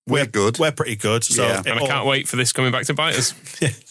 [0.08, 0.58] We're good.
[0.60, 1.24] We're pretty good.
[1.24, 1.58] So Yeah.
[1.66, 3.34] And I all- can't wait for this coming back to bite us.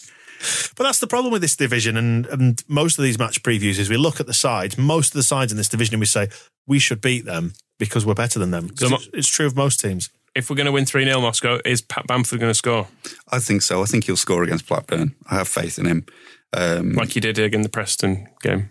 [0.75, 3.89] But that's the problem with this division, and, and most of these match previews is
[3.89, 6.29] we look at the sides, most of the sides in this division, and we say
[6.67, 8.75] we should beat them because we're better than them.
[8.77, 10.09] So it's, it's true of most teams.
[10.35, 12.87] If we're going to win 3 0 Moscow, is Pat Bamford going to score?
[13.31, 13.81] I think so.
[13.81, 15.15] I think he'll score against Blackburn.
[15.29, 16.05] I have faith in him.
[16.53, 18.69] Um, Like you did in the Preston game.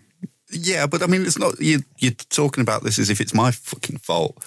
[0.51, 1.59] yeah, but I mean, it's not.
[1.59, 4.37] You, you're talking about this as if it's my fucking fault.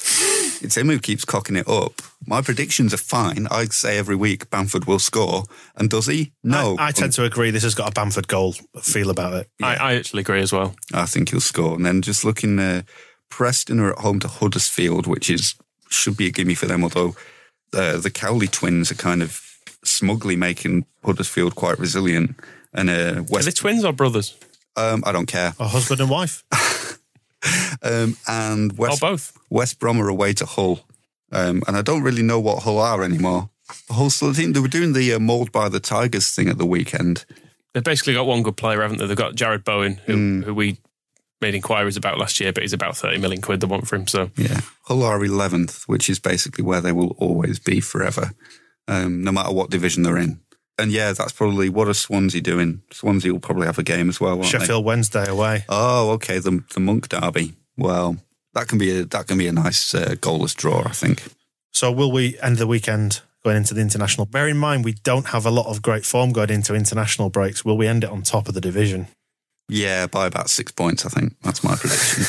[0.63, 2.01] It's him who keeps cocking it up.
[2.27, 3.47] My predictions are fine.
[3.51, 5.45] I say every week Bamford will score,
[5.77, 6.33] and does he?
[6.45, 7.51] No, I, I tend to agree.
[7.51, 9.49] This has got a Bamford goal feel about it.
[9.63, 10.75] I, I actually agree as well.
[10.95, 11.75] I think he'll score.
[11.75, 12.83] And then just looking, uh,
[13.29, 15.55] Preston are at home to Huddersfield, which is
[15.91, 16.83] should be a gimme for them.
[16.85, 17.17] Although
[17.75, 19.41] uh, the Cowley twins are kind of
[19.85, 22.37] smugly making Huddersfield quite resilient.
[22.73, 24.37] And uh, Are West, they twins or brothers?
[24.77, 25.55] um, I don't care.
[25.59, 26.45] A husband and wife.
[27.85, 29.37] Um, and West both?
[29.51, 30.87] West Brom are away to Hull,
[31.33, 33.51] um, and I don't really know what Hull are anymore.
[33.91, 34.53] Hull still team.
[34.53, 37.25] They were doing the uh, mould by the Tigers thing at the weekend.
[37.75, 39.07] They've basically got one good player, haven't they?
[39.07, 40.79] They've got Jarrod Bowen, who, who we
[41.41, 44.07] made inquiries about last year, but he's about 30 million quid they want for him.
[44.07, 48.33] So Yeah, Hull are eleventh, which is basically where they will always be forever,
[48.89, 50.41] um, no matter what division they're in.
[50.79, 52.83] And yeah, that's probably what are Swansea doing?
[52.91, 54.37] Swansea will probably have a game as well.
[54.37, 54.59] Won't they?
[54.59, 55.65] Sheffield Wednesday away.
[55.69, 56.39] Oh, okay.
[56.39, 57.55] The the Monk Derby.
[57.77, 58.17] Well,
[58.55, 61.23] that can be a that can be a nice uh, goalless draw, I think.
[61.73, 64.27] So will we end the weekend going into the international?
[64.27, 67.65] Bear in mind we don't have a lot of great form going into international breaks.
[67.65, 69.09] Will we end it on top of the division?
[69.69, 71.35] Yeah, by about six points, I think.
[71.43, 72.25] That's my prediction.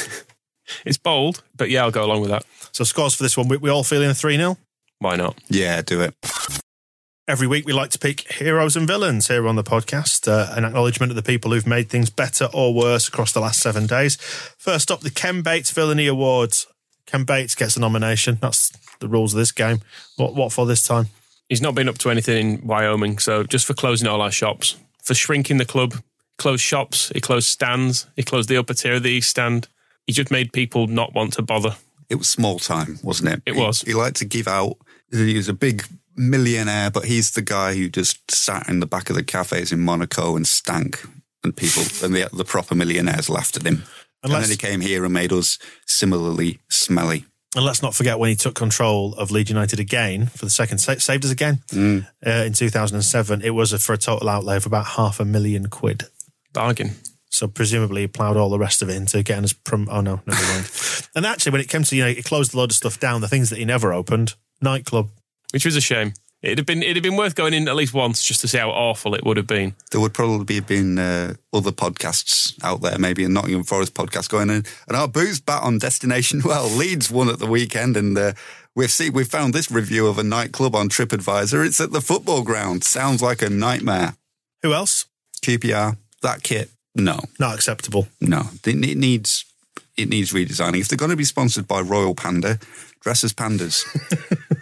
[0.85, 2.45] it's bold, but yeah, I'll go along with that.
[2.71, 4.57] So scores for this one, we, we all feeling a 3 0?
[4.99, 5.37] Why not?
[5.49, 6.15] yeah, do it.
[7.25, 10.65] Every week we like to pick heroes and villains here on the podcast, uh, an
[10.65, 14.17] acknowledgement of the people who've made things better or worse across the last seven days.
[14.57, 16.67] First up, the Ken Bates Villainy Awards.
[17.05, 18.39] Ken Bates gets a nomination.
[18.41, 19.79] That's the rules of this game.
[20.17, 21.07] What, what for this time?
[21.47, 24.75] He's not been up to anything in Wyoming, so just for closing all our shops,
[25.01, 25.93] for shrinking the club,
[26.37, 29.69] closed shops, he closed stands, he closed the upper tier of the East Stand.
[30.07, 31.77] He just made people not want to bother.
[32.09, 33.41] It was small time, wasn't it?
[33.45, 33.81] It He- was.
[33.83, 34.75] He, liked to give out.
[35.09, 35.85] He was a big
[36.15, 39.79] millionaire, but he's the guy who just sat in the back of the cafes in
[39.79, 41.03] Monaco and stank,
[41.43, 43.83] and people and the, the proper millionaires laughed at him.
[44.23, 47.25] And, Unless- then he came here and made us similarly smelly.
[47.55, 50.79] And let's not forget when he took control of Leeds United again for the second,
[50.79, 52.07] sa- saved us again Mm.
[52.25, 53.41] uh, in 2007.
[53.43, 56.05] It was a, for a total outlay of about half a million quid.
[56.51, 56.95] Bargain.
[57.29, 59.87] So presumably he ploughed all the rest of it into getting us prom.
[59.91, 60.71] Oh no, never mind.
[61.15, 63.21] and actually, when it came to you know, he closed a load of stuff down.
[63.21, 65.09] The things that he never opened, nightclub.
[65.53, 66.13] Which was a shame.
[66.41, 68.57] It'd have been it'd have been worth going in at least once just to see
[68.57, 69.75] how awful it would have been.
[69.91, 74.29] There would probably have been uh, other podcasts out there, maybe a Nottingham Forest podcast
[74.29, 74.65] going in.
[74.89, 78.33] And our booze bat on destination, well, Leeds won at the weekend, and uh,
[78.75, 81.65] we've seen we've found this review of a nightclub on TripAdvisor.
[81.65, 82.83] It's at the football ground.
[82.83, 84.15] Sounds like a nightmare.
[84.63, 85.05] Who else?
[85.41, 88.07] QPR, that kit, no, Not acceptable.
[88.19, 89.45] no, it, it needs
[89.95, 90.81] it needs redesigning.
[90.81, 92.59] If they're going to be sponsored by Royal Panda,
[92.99, 93.85] dress as pandas.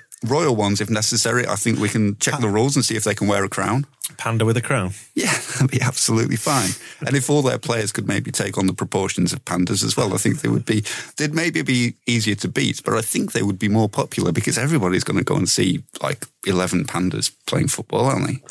[0.24, 1.48] Royal ones, if necessary.
[1.48, 3.86] I think we can check the rules and see if they can wear a crown.
[4.18, 4.92] Panda with a crown.
[5.16, 6.72] Yeah, that'd be absolutely fine.
[7.06, 10.14] And if all their players could maybe take on the proportions of pandas as well,
[10.14, 10.84] I think they would be,
[11.18, 14.58] they'd maybe be easier to beat, but I think they would be more popular because
[14.58, 18.42] everybody's going to go and see like 11 pandas playing football, aren't they?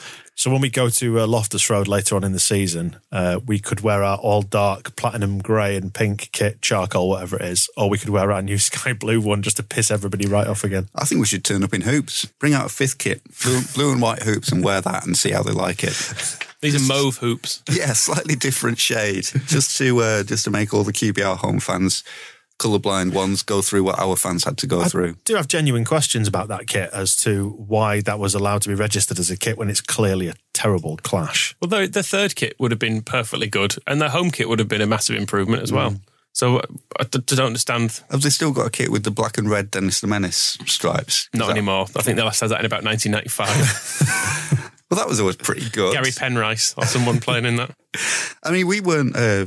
[0.40, 3.58] So when we go to uh, Loftus Road later on in the season, uh, we
[3.58, 7.90] could wear our all dark platinum grey and pink kit, charcoal, whatever it is, or
[7.90, 10.88] we could wear our new sky blue one just to piss everybody right off again.
[10.94, 13.92] I think we should turn up in hoops, bring out a fifth kit, blue, blue
[13.92, 16.38] and white hoops, and wear that and see how they like it.
[16.62, 17.62] These are mauve hoops.
[17.70, 22.02] Yeah, slightly different shade, just to uh, just to make all the QPR home fans,
[22.60, 25.16] colourblind ones, go through what our fans had to go through.
[25.24, 28.74] do have genuine questions about that kit as to why that was allowed to be
[28.74, 31.56] registered as a kit when it's clearly a terrible clash.
[31.60, 34.58] Well, the, the third kit would have been perfectly good, and the home kit would
[34.60, 35.96] have been a massive improvement as well.
[36.32, 36.66] So uh,
[37.00, 38.02] I d- don't understand.
[38.10, 41.28] Have they still got a kit with the black and red Dennis the Menace stripes?
[41.34, 41.86] Is Not that- anymore.
[41.96, 44.69] I think they last had that in about 1995.
[44.90, 45.92] Well, that was always pretty good.
[45.92, 47.70] Gary Penrice or someone playing in that.
[48.42, 49.14] I mean, we weren't.
[49.14, 49.46] Uh,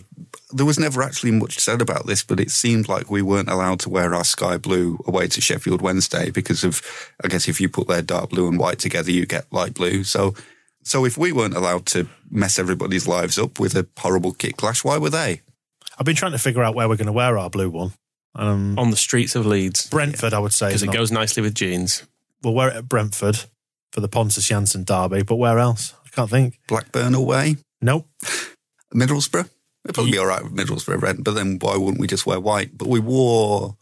[0.53, 3.81] there was never actually much said about this, but it seemed like we weren't allowed
[3.81, 6.81] to wear our sky blue away to Sheffield Wednesday because of,
[7.23, 10.05] I guess, if you put their dark blue and white together, you get light blue.
[10.05, 10.33] So,
[10.83, 14.83] so if we weren't allowed to mess everybody's lives up with a horrible kit clash,
[14.85, 15.41] why were they?
[15.99, 17.91] I've been trying to figure out where we're going to wear our blue one.
[18.35, 19.89] Um, On the streets of Leeds.
[19.89, 20.67] Brentford, I would say.
[20.67, 22.03] Because it not- goes nicely with jeans.
[22.41, 23.43] We'll wear it at Brentford
[23.93, 25.93] for the Pontus Jansson derby, but where else?
[26.03, 26.59] I can't think.
[26.67, 28.07] Blackburn away, Nope.
[28.93, 29.49] Middlesbrough.
[29.85, 32.39] It'd probably be all right with Middlesbrough red, but then why wouldn't we just wear
[32.39, 32.77] white?
[32.77, 33.77] But we wore.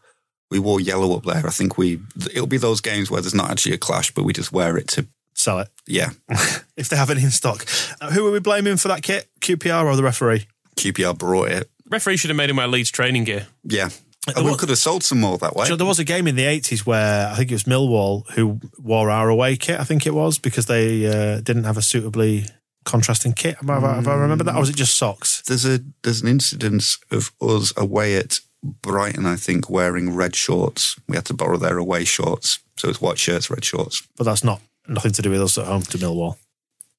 [0.50, 1.46] We wore yellow up there.
[1.48, 2.00] I think we.
[2.34, 4.88] It'll be those games where there's not actually a clash, but we just wear it
[4.90, 5.08] to.
[5.34, 5.70] Sell it.
[5.88, 6.10] Yeah,
[6.78, 7.66] If they have it in stock.
[8.02, 9.30] Uh, who are we blaming for that kit?
[9.40, 10.46] QPR or the referee?
[10.76, 11.70] QPR brought it.
[11.90, 13.48] Referee should have made him wear Leeds training gear.
[13.64, 13.90] Yeah.
[14.28, 15.66] And we could have sold some more that way.
[15.66, 18.60] So there was a game in the 80s where I think it was Millwall who
[18.78, 22.46] wore our away kit, I think it was, because they uh, didn't have a suitably
[22.86, 23.56] contrasting kit.
[23.56, 24.56] Have I, have I remembered that?
[24.56, 25.42] Or was it just socks?
[25.48, 31.00] There's a there's an incident of us away at Brighton, I think, wearing red shorts.
[31.08, 32.60] We had to borrow their away shorts.
[32.78, 34.08] So it's white shirts, red shorts.
[34.18, 36.38] But that's not nothing to do with us at home to Millwall.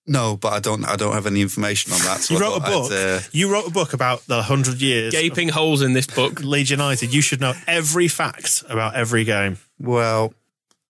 [0.07, 2.21] No, but I don't I don't have any information on that.
[2.21, 2.93] So You I wrote a book.
[2.93, 6.41] Uh, you wrote a book about the hundred years Gaping holes in this book.
[6.41, 7.15] of Leeds United.
[7.15, 9.59] You should know every fact about every game.
[9.79, 10.35] well,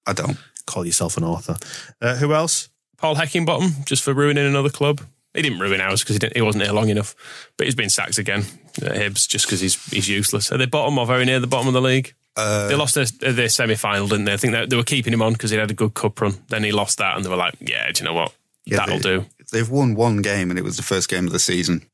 [0.07, 0.39] I don't.
[0.65, 1.57] Call yourself an author.
[2.01, 2.69] Uh, who else?
[2.97, 5.01] Paul Heckingbottom, just for ruining another club.
[5.35, 7.15] He didn't ruin ours because he, he wasn't here long enough.
[7.57, 8.45] But he's been sacked again
[8.81, 10.53] at Hibs just because he's, he's useless.
[10.53, 12.15] Are they bottom or very near the bottom of the league?
[12.37, 14.33] Uh, they lost their, their semi final, didn't they?
[14.35, 16.35] I think they, they were keeping him on because he had a good cup run.
[16.49, 18.33] Then he lost that and they were like, yeah, do you know what?
[18.67, 19.27] Yeah, That'll they- do.
[19.51, 21.87] They've won one game, and it was the first game of the season.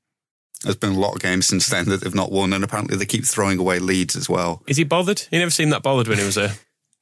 [0.63, 3.07] There's been a lot of games since then that they've not won, and apparently they
[3.07, 4.63] keep throwing away leads as well.
[4.69, 5.21] Is he bothered?
[5.31, 6.55] He never seemed that bothered when he was there.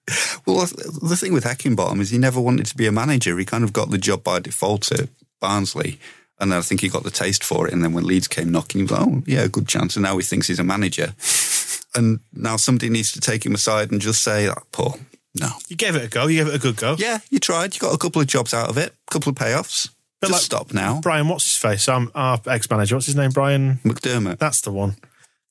[0.46, 3.36] Well, the thing with Heckingbottom is he never wanted to be a manager.
[3.36, 5.08] He kind of got the job by default at
[5.40, 5.98] Barnsley.
[6.38, 7.72] And then I think he got the taste for it.
[7.72, 9.96] And then when Leeds came knocking, he was like, oh, yeah, good chance.
[9.96, 11.14] And now he thinks he's a manager.
[11.96, 14.98] And now somebody needs to take him aside and just say, ah, oh, Paul,
[15.40, 15.48] no.
[15.68, 16.26] You gave it a go.
[16.26, 16.96] You gave it a good go.
[16.98, 17.74] Yeah, you tried.
[17.74, 19.90] You got a couple of jobs out of it, a couple of payoffs.
[20.20, 21.00] But just like- stop now.
[21.02, 21.88] Brian, what's his face?
[21.88, 22.96] Um, our ex manager.
[22.96, 23.30] What's his name?
[23.30, 23.80] Brian.
[23.84, 24.38] McDermott.
[24.38, 24.96] That's the one.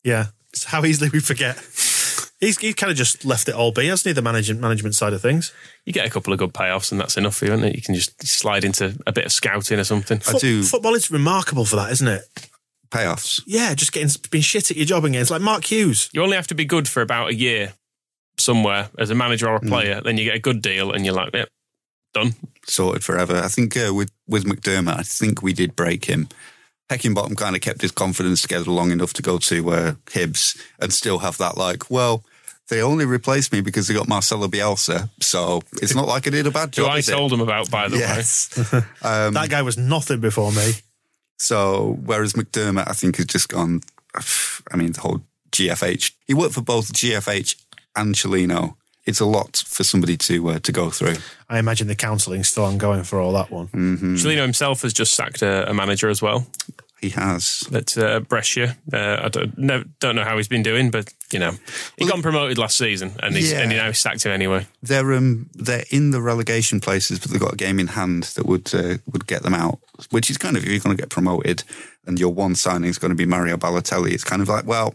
[0.02, 0.26] Yeah.
[0.52, 1.56] It's how easily we forget.
[2.40, 4.12] He's he kind of just left it all be, hasn't he?
[4.12, 5.52] The management management side of things.
[5.84, 7.76] You get a couple of good payoffs and that's enough for you, isn't it?
[7.76, 10.20] You can just slide into a bit of scouting or something.
[10.28, 12.22] I do Football is remarkable for that, isn't it?
[12.90, 13.42] payoffs.
[13.46, 15.20] Yeah, just getting being shit at your job again.
[15.20, 16.08] It's like Mark Hughes.
[16.12, 17.72] You only have to be good for about a year
[18.38, 19.68] somewhere as a manager or a Hmm.
[19.68, 20.00] player.
[20.00, 21.48] Then you get a good deal and you're like, yep,
[22.14, 22.34] done.
[22.66, 23.36] sorted forever.
[23.36, 26.28] I think uh, with with McDermott, I think we did break him.
[26.90, 30.92] Heckingbottom kind of kept his confidence together long enough to go to uh, Hibs and
[30.92, 32.22] still have that like, well,
[32.68, 36.46] they only replaced me because they got Marcelo Bielsa, so it's not like I did
[36.46, 36.92] a bad Who job.
[36.92, 38.56] I is told him about, by the yes.
[38.72, 38.80] way.
[39.02, 40.72] that guy was nothing before me.
[41.38, 43.82] So whereas McDermott, I think, has just gone.
[44.72, 46.12] I mean, the whole GFH.
[46.26, 47.56] He worked for both GFH
[47.96, 48.76] and Cellino.
[49.04, 51.14] It's a lot for somebody to uh, to go through.
[51.48, 53.68] I imagine the counselling's still ongoing for all that one.
[53.68, 54.14] Mm-hmm.
[54.16, 56.46] Cellino himself has just sacked a, a manager as well.
[57.00, 57.62] He has.
[57.72, 61.38] At uh, Brescia, uh, I don't, no, don't know how he's been doing, but you
[61.38, 61.52] know,
[61.98, 63.60] he Well, got promoted last season, and he's Yeah.
[63.60, 64.66] and he now sacked him anyway.
[64.82, 68.46] They're um they're in the relegation places, but they've got a game in hand that
[68.46, 69.78] would uh, would get them out.
[70.10, 71.62] Which is kind of if you're going to get promoted,
[72.06, 74.12] and your one signing is going to be Mario Balotelli.
[74.12, 74.94] It's kind of like well,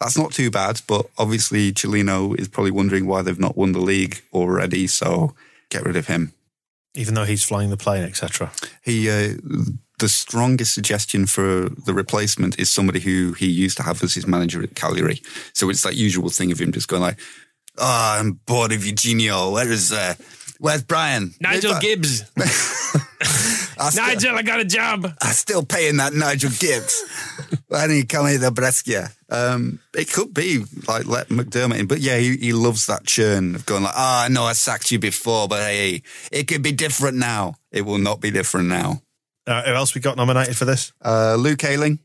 [0.00, 0.80] that's not too bad.
[0.86, 4.86] But obviously, Cellino is probably wondering why they've not won the league already.
[4.86, 5.34] So
[5.68, 6.32] get rid of him.
[6.94, 8.50] Even though he's flying the plane, etc.
[8.82, 9.34] He uh,
[10.00, 14.26] the strongest suggestion for the replacement is somebody who he used to have as his
[14.26, 15.22] manager at Cagliari.
[15.52, 17.18] So it's that usual thing of him just going like,
[17.78, 19.52] "Oh, I'm bored of Eugenio.
[19.52, 20.14] Where is uh,
[20.60, 21.34] where's Brian?
[21.40, 22.24] Nigel If I- Gibbs.
[23.82, 25.06] I still, Nigel, I got a job.
[25.22, 27.02] I'm still paying that Nigel Gibbs.
[27.68, 29.08] Why don't you come here to Brescia?
[29.30, 33.54] Um, it could be like let McDermott in, but yeah, he, he loves that churn
[33.54, 36.72] of going like, "Ah, I know I sacked you before, but hey, it could be
[36.72, 37.54] different now.
[37.72, 39.00] It will not be different now."
[39.46, 40.92] Uh, who else we got nominated for this?
[41.02, 42.00] Uh, Luke Ayling,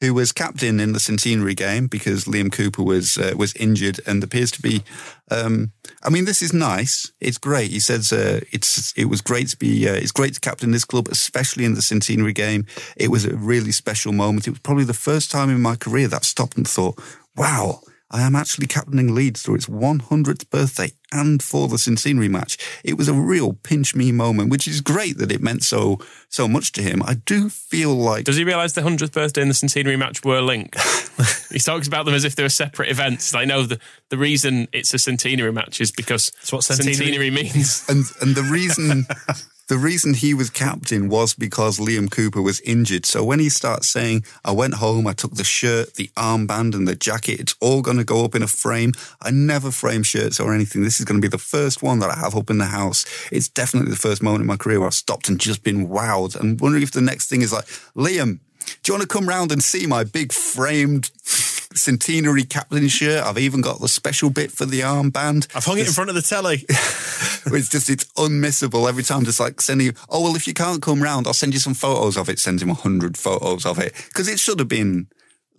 [0.00, 4.22] who was captain in the centenary game because Liam Cooper was uh, was injured and
[4.22, 4.82] appears to be.
[5.30, 5.72] Um,
[6.02, 7.12] I mean, this is nice.
[7.20, 7.70] It's great.
[7.70, 9.88] He says uh, it's it was great to be.
[9.88, 12.66] Uh, it's great to captain this club, especially in the centenary game.
[12.96, 14.46] It was a really special moment.
[14.46, 17.00] It was probably the first time in my career that I stopped and thought,
[17.36, 22.56] "Wow." I am actually captaining Leeds through its 100th birthday and for the centenary match.
[22.82, 25.98] It was a real pinch me moment, which is great that it meant so
[26.30, 27.02] so much to him.
[27.02, 30.40] I do feel like Does he realise the hundredth birthday and the centenary match were
[30.40, 30.76] linked?
[31.52, 33.34] he talks about them as if they were separate events.
[33.34, 33.78] I know the
[34.08, 37.84] the reason it's a centenary match is because That's what centenary- centenary means.
[37.88, 39.06] and and the reason
[39.68, 43.06] the reason he was captain was because Liam Cooper was injured.
[43.06, 46.88] So when he starts saying, "I went home, I took the shirt, the armband, and
[46.88, 47.40] the jacket.
[47.40, 50.82] It's all going to go up in a frame." I never frame shirts or anything.
[50.82, 53.04] This is going to be the first one that I have up in the house.
[53.30, 56.34] It's definitely the first moment in my career where I've stopped and just been wowed.
[56.34, 58.40] And wondering if the next thing is like, Liam.
[58.82, 61.10] Do you want to come round and see my big framed
[61.78, 63.24] centenary captain shirt?
[63.24, 65.48] I've even got the special bit for the armband.
[65.54, 66.64] I've hung it in front of the telly.
[66.68, 69.24] it's just it's unmissable every time.
[69.24, 71.74] Just like sending you, oh well, if you can't come round, I'll send you some
[71.74, 72.38] photos of it.
[72.38, 75.08] Sends him a hundred photos of it because it should have been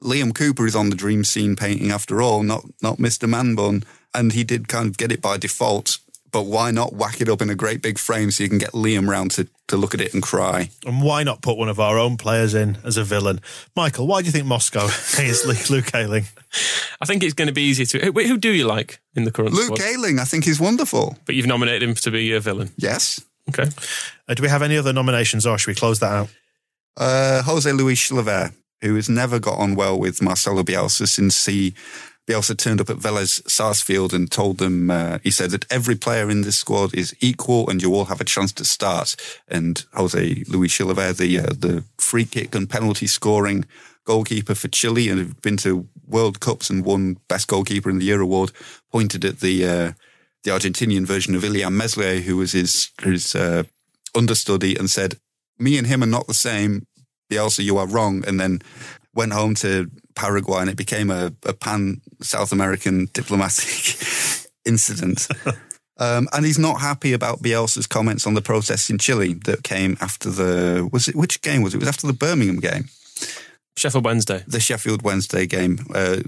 [0.01, 3.27] Liam Cooper is on the dream scene painting after all, not not Mr.
[3.27, 5.97] Manbun, and he did kind of get it by default.
[6.31, 8.71] But why not whack it up in a great big frame so you can get
[8.71, 10.69] Liam round to, to look at it and cry?
[10.85, 13.41] And why not put one of our own players in as a villain?
[13.75, 14.85] Michael, why do you think Moscow
[15.19, 16.25] is Luke, Luke Ayling?
[17.01, 18.05] I think it's going to be easier to.
[18.05, 19.81] Who, who do you like in the current Luke squad?
[19.81, 21.17] Ayling, I think, he's wonderful.
[21.25, 22.71] But you've nominated him to be a villain.
[22.77, 23.21] Yes.
[23.49, 23.69] Okay.
[24.27, 26.29] Uh, do we have any other nominations or should we close that out?
[26.95, 31.73] Uh, Jose Luis Chilavert, who has never got on well with Marcelo Bielsa since he
[32.29, 36.29] Bielsa turned up at Velez Sarsfield and told them, uh, he said that every player
[36.29, 39.15] in this squad is equal and you all have a chance to start.
[39.47, 43.65] And Jose Luis Chilavert, the, uh, the free kick and penalty scoring
[44.05, 48.05] goalkeeper for Chile and have been to World Cups and won Best Goalkeeper in the
[48.05, 48.51] Year award,
[48.91, 49.91] pointed at the, uh,
[50.43, 53.63] the Argentinian version of Illan Meslier, who was his, his, uh,
[54.15, 55.19] understudy and said,
[55.57, 56.85] me and him are not the same.
[57.29, 58.23] Bielsa, you are wrong.
[58.27, 58.61] And then
[59.19, 63.97] went home to Paraguay and it became a, a pan South American diplomatic
[64.65, 65.27] incident.
[66.01, 69.97] Um, and he's not happy about Bielsa's comments on the protests in Chile that came
[69.99, 71.77] after the was it which game was it?
[71.77, 72.85] It was after the Birmingham game,
[73.75, 74.41] Sheffield Wednesday.
[74.47, 75.79] the Sheffield Wednesday game.
[75.93, 76.21] Uh,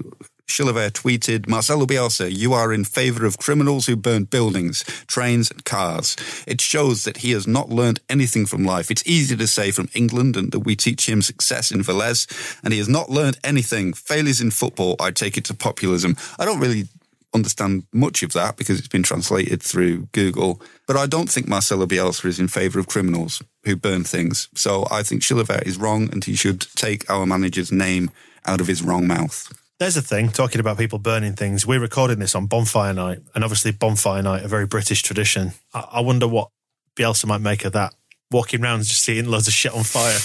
[0.51, 5.63] Chilavert tweeted, Marcelo Bielsa, you are in favour of criminals who burn buildings, trains, and
[5.63, 6.17] cars.
[6.45, 8.91] It shows that he has not learned anything from life.
[8.91, 12.27] It's easy to say from England and that we teach him success in Velez,
[12.63, 13.93] and he has not learned anything.
[13.93, 16.17] Failures in football, I take it to populism.
[16.37, 16.87] I don't really
[17.33, 21.85] understand much of that because it's been translated through Google, but I don't think Marcelo
[21.85, 24.49] Bielsa is in favour of criminals who burn things.
[24.53, 28.11] So I think Chilavert is wrong and he should take our manager's name
[28.45, 29.51] out of his wrong mouth.
[29.82, 31.65] There's a thing, talking about people burning things.
[31.65, 35.53] We're recording this on bonfire night, and obviously, bonfire night, a very British tradition.
[35.73, 36.49] I, I wonder what
[36.95, 37.95] Bielsa might make of that.
[38.29, 40.19] Walking around just seeing loads of shit on fire.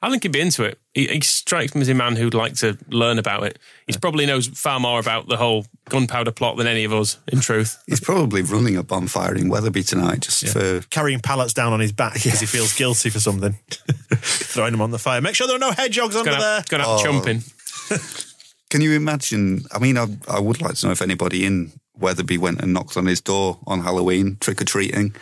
[0.00, 0.78] I think he'd be into it.
[0.94, 3.58] He, he strikes me as a man who'd like to learn about it.
[3.86, 7.40] He probably knows far more about the whole gunpowder plot than any of us, in
[7.40, 7.76] truth.
[7.86, 10.80] He's probably running a bonfire in Wetherby tonight just for.
[10.88, 13.52] Carrying pallets down on his back because he feels guilty for something.
[13.68, 15.20] Throwing them on the fire.
[15.20, 16.54] Make sure there are no hedgehogs under Gonna there.
[16.54, 17.04] have, gonna have Oh.
[17.04, 17.42] chumping.
[18.72, 19.66] Can you imagine?
[19.70, 22.96] I mean, I, I would like to know if anybody in Wetherby went and knocked
[22.96, 25.14] on his door on Halloween, trick or treating,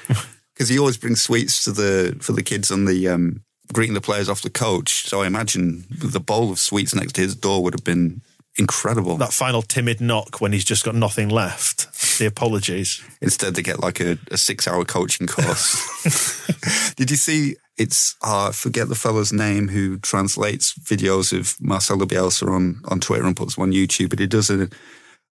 [0.54, 3.42] because he always brings sweets to the for the kids on the um,
[3.72, 5.08] greeting the players off the coach.
[5.08, 8.22] So I imagine the bowl of sweets next to his door would have been
[8.56, 9.16] incredible.
[9.16, 12.18] That final timid knock when he's just got nothing left.
[12.20, 13.02] The apologies.
[13.20, 15.74] Instead, they get like a, a six hour coaching course.
[16.94, 17.56] Did you see?
[17.80, 23.00] It's uh, I forget the fellow's name who translates videos of Marcelo Bielsa on, on
[23.00, 24.68] Twitter and puts them on YouTube, but he does a,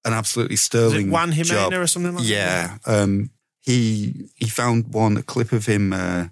[0.04, 1.74] an absolutely sterling Juan Jimena job.
[1.74, 2.30] or something like that?
[2.30, 3.30] yeah, um,
[3.62, 6.26] he he found one a clip of him uh,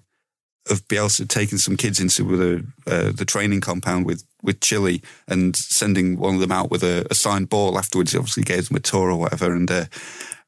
[0.68, 5.54] of Bielsa taking some kids into the uh, the training compound with with Chile and
[5.54, 8.10] sending one of them out with a, a signed ball afterwards.
[8.10, 9.84] He obviously gave them a tour or whatever, and uh,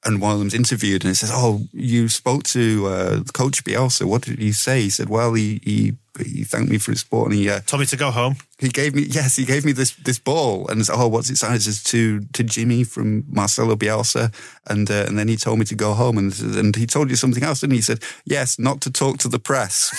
[0.05, 4.05] and one of them's interviewed and he says, "Oh, you spoke to uh, Coach Bielsa.
[4.05, 5.95] What did he say?" He said, "Well, he he,
[6.25, 8.37] he thanked me for his support and he uh, Told me to go home.
[8.59, 11.37] he gave me yes, he gave me this this ball and said, oh, what's it
[11.37, 11.57] signed?
[11.57, 14.33] It says to to Jimmy from Marcelo Bielsa,
[14.67, 17.17] and uh, and then he told me to go home and and he told you
[17.17, 17.79] something else, didn't he?
[17.79, 19.93] He said yes, not to talk to the press.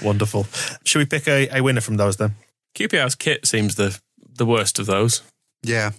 [0.02, 0.46] Wonderful.
[0.84, 2.34] Should we pick a, a winner from those then?
[2.74, 3.98] QPR's kit seems the
[4.36, 5.22] the worst of those.
[5.62, 5.90] yeah,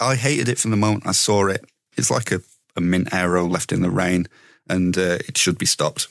[0.00, 1.64] I hated it from the moment I saw it.
[1.96, 2.40] It's like a,
[2.76, 4.26] a mint Aero left in the rain,
[4.68, 6.08] and uh, it should be stopped.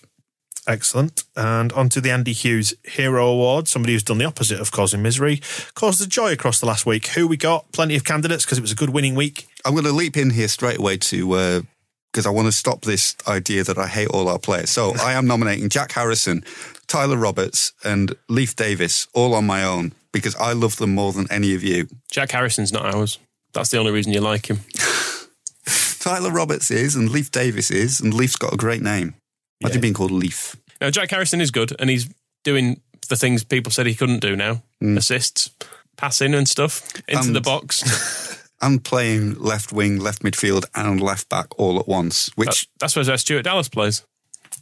[0.68, 1.24] Excellent.
[1.36, 3.70] And on to the Andy Hughes Hero Award.
[3.70, 5.42] Somebody who's done the opposite of causing misery,
[5.76, 7.08] caused the joy across the last week.
[7.08, 7.72] Who we got?
[7.72, 9.48] Plenty of candidates because it was a good winning week.
[9.64, 11.66] I'm going to leap in here straight away to
[12.12, 14.70] because I want to stop this idea that I hate all our players.
[14.70, 16.44] So I am nominating Jack Harrison,
[16.88, 21.32] Tyler Roberts, and Leif Davis all on my own because I love them more than
[21.32, 21.88] any of you.
[22.12, 23.20] Jack Harrison's not ours.
[23.54, 24.60] That's the only reason you like him.
[26.00, 29.16] Tyler Roberts is, and Leif Davis is, and Leif's got a great name.
[29.62, 30.56] Imagine being called Leif.
[30.80, 32.08] Now, Jack Harrison is good, and he's
[32.44, 34.98] doing the things people said he couldn't do now mm.
[34.98, 35.50] assists,
[35.98, 38.36] passing, and stuff into And- the box.
[38.60, 43.18] And playing left wing, left midfield, and left back all at once, which, That's where
[43.18, 44.04] Stuart Dallas plays.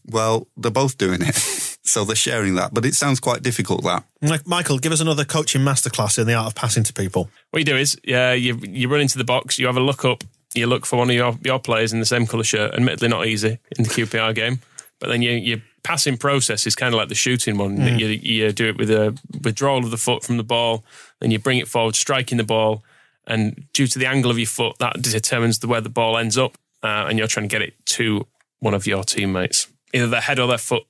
[0.06, 1.34] well, they're both doing it.
[1.86, 2.74] so they're sharing that.
[2.74, 4.04] But it sounds quite difficult, that.
[4.46, 7.30] Michael, give us another coaching masterclass in the art of passing to people.
[7.52, 10.04] What you do is, yeah, you you run into the box, you have a look
[10.04, 10.24] up,
[10.54, 12.74] you look for one of your, your players in the same colour shirt.
[12.74, 14.60] Admittedly, not easy in the QPR game,
[15.00, 17.78] but then you, your passing process is kind of like the shooting one.
[17.78, 18.00] Mm.
[18.00, 20.84] You, you do it with a withdrawal of the foot from the ball,
[21.20, 22.84] then you bring it forward, striking the ball,
[23.28, 26.38] and due to the angle of your foot, that determines the where the ball ends
[26.38, 28.28] up, uh, and you're trying to get it to
[28.60, 30.84] one of your teammates, either their head or their foot.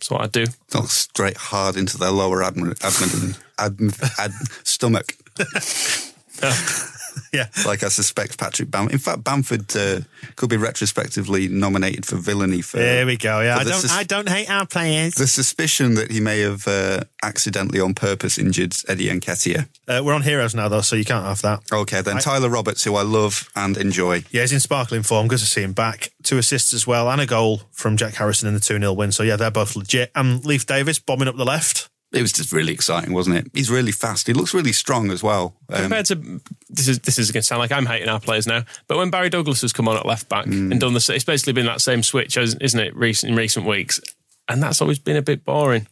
[0.00, 0.46] That's what I do.
[0.72, 3.78] Not straight hard into their lower abdomen, abdomen, ad,
[4.18, 4.32] ad,
[4.64, 5.14] stomach.
[7.32, 7.46] Yeah.
[7.64, 8.92] like I suspect Patrick Bamford.
[8.92, 10.00] In fact, Bamford uh,
[10.36, 12.78] could be retrospectively nominated for villainy for.
[12.78, 13.40] There we go.
[13.40, 13.80] Yeah, I don't.
[13.80, 15.14] sus- I don't hate our players.
[15.14, 19.68] the suspicion that he may have uh, accidentally on purpose injured Eddie Nketiah.
[19.86, 21.60] Uh, we're on heroes now, though, so you can't have that.
[21.72, 24.24] Okay, then I- Tyler Roberts, who I love and enjoy.
[24.30, 25.28] Yeah, he's in sparkling form.
[25.28, 26.10] Good to see him back.
[26.22, 29.12] Two assists as well, and a goal from Jack Harrison in the 2 0 win.
[29.12, 30.10] So, yeah, they're both legit.
[30.14, 31.89] And Leif Davis bombing up the left.
[32.12, 33.46] It was just really exciting, wasn't it?
[33.54, 34.26] He's really fast.
[34.26, 35.54] He looks really strong as well.
[35.68, 38.46] Um, Compared to this is this is going to sound like I'm hating our players
[38.48, 40.72] now, but when Barry Douglas has come on at left back Mm.
[40.72, 42.96] and done the, it's basically been that same switch, as- isn't it?
[42.96, 44.00] Recent in recent weeks,
[44.48, 45.86] and that's always been a bit boring.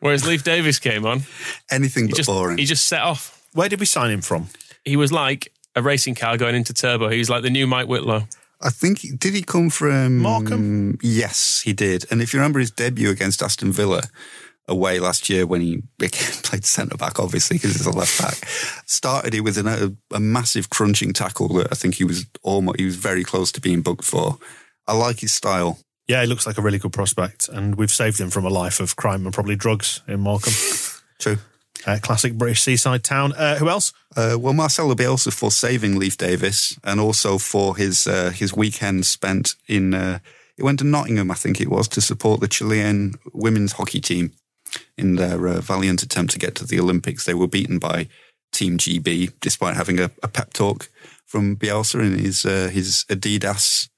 [0.00, 1.22] Whereas Leif Davis came on,
[1.70, 2.58] anything he but just boring.
[2.58, 3.42] he just set off.
[3.52, 4.48] Where did we sign him from?
[4.84, 7.08] He was like a racing car going into turbo.
[7.08, 8.28] He was like the new Mike Whitlow.
[8.62, 10.98] I think did he come from Morecambe?
[11.02, 12.06] Yes, he did.
[12.10, 14.02] And if you remember his debut against Aston Villa
[14.68, 18.48] away last year when he played centre back, obviously because he's a left back,
[18.86, 22.78] started it with an, a, a massive crunching tackle that I think he was almost
[22.78, 24.38] he was very close to being booked for.
[24.86, 25.78] I like his style.
[26.06, 28.80] Yeah, he looks like a really good prospect, and we've saved him from a life
[28.80, 30.52] of crime and probably drugs in Morecambe.
[31.18, 31.38] True.
[31.86, 33.32] Uh, classic British seaside town.
[33.32, 33.92] Uh, who else?
[34.16, 39.06] Uh, well, Marcelo Bielsa for saving Leif Davis and also for his uh, his weekend
[39.06, 39.94] spent in.
[39.94, 40.18] Uh,
[40.56, 44.30] he went to Nottingham, I think it was, to support the Chilean women's hockey team
[44.96, 47.24] in their uh, valiant attempt to get to the Olympics.
[47.24, 48.08] They were beaten by
[48.52, 50.88] Team GB, despite having a, a pep talk
[51.26, 53.88] from Bielsa in his uh, his Adidas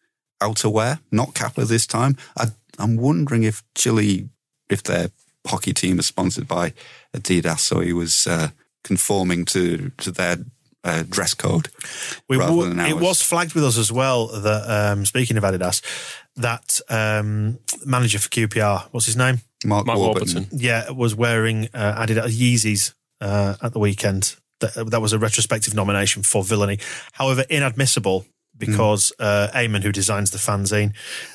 [0.40, 2.16] outerwear, not Kappa this time.
[2.36, 2.46] I,
[2.78, 4.28] I'm wondering if Chile,
[4.70, 5.10] if their
[5.46, 6.72] hockey team is sponsored by
[7.14, 8.48] Adidas, so he was uh,
[8.82, 10.38] conforming to to their
[10.84, 11.68] uh, dress code
[12.28, 15.42] We rather w- than it was flagged with us as well that, um, speaking of
[15.42, 15.82] Adidas,
[16.36, 19.40] that um, manager for QPR, what's his name?
[19.64, 20.34] Mark, Mark Warburton.
[20.34, 20.58] Warburton.
[20.58, 24.36] Yeah, was wearing uh, Adidas Yeezys uh, at the weekend.
[24.60, 26.78] That, that was a retrospective nomination for villainy.
[27.12, 28.26] However, inadmissible
[28.58, 30.94] because uh, Eamon, who designs the fanzine,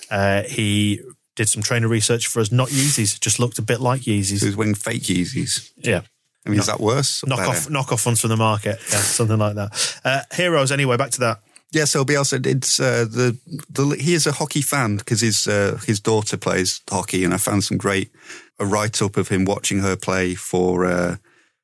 [0.10, 1.02] uh, he
[1.36, 2.52] did some trainer research for us.
[2.52, 4.44] Not Yeezys, just looked a bit like He Yeezys.
[4.44, 5.72] was wearing fake Yeezys.
[5.78, 6.02] Yeah.
[6.46, 7.24] I mean, is that worse?
[7.24, 7.50] or Knock better?
[7.52, 10.00] off, knock off ones from the market, yeah, something like that.
[10.04, 10.98] Uh, heroes, anyway.
[10.98, 11.40] Back to that.
[11.72, 13.38] Yeah, so Bielsa, it's uh, the
[13.70, 17.38] the he is a hockey fan because his uh, his daughter plays hockey, and I
[17.38, 18.12] found some great
[18.60, 21.16] a write up of him watching her play for uh,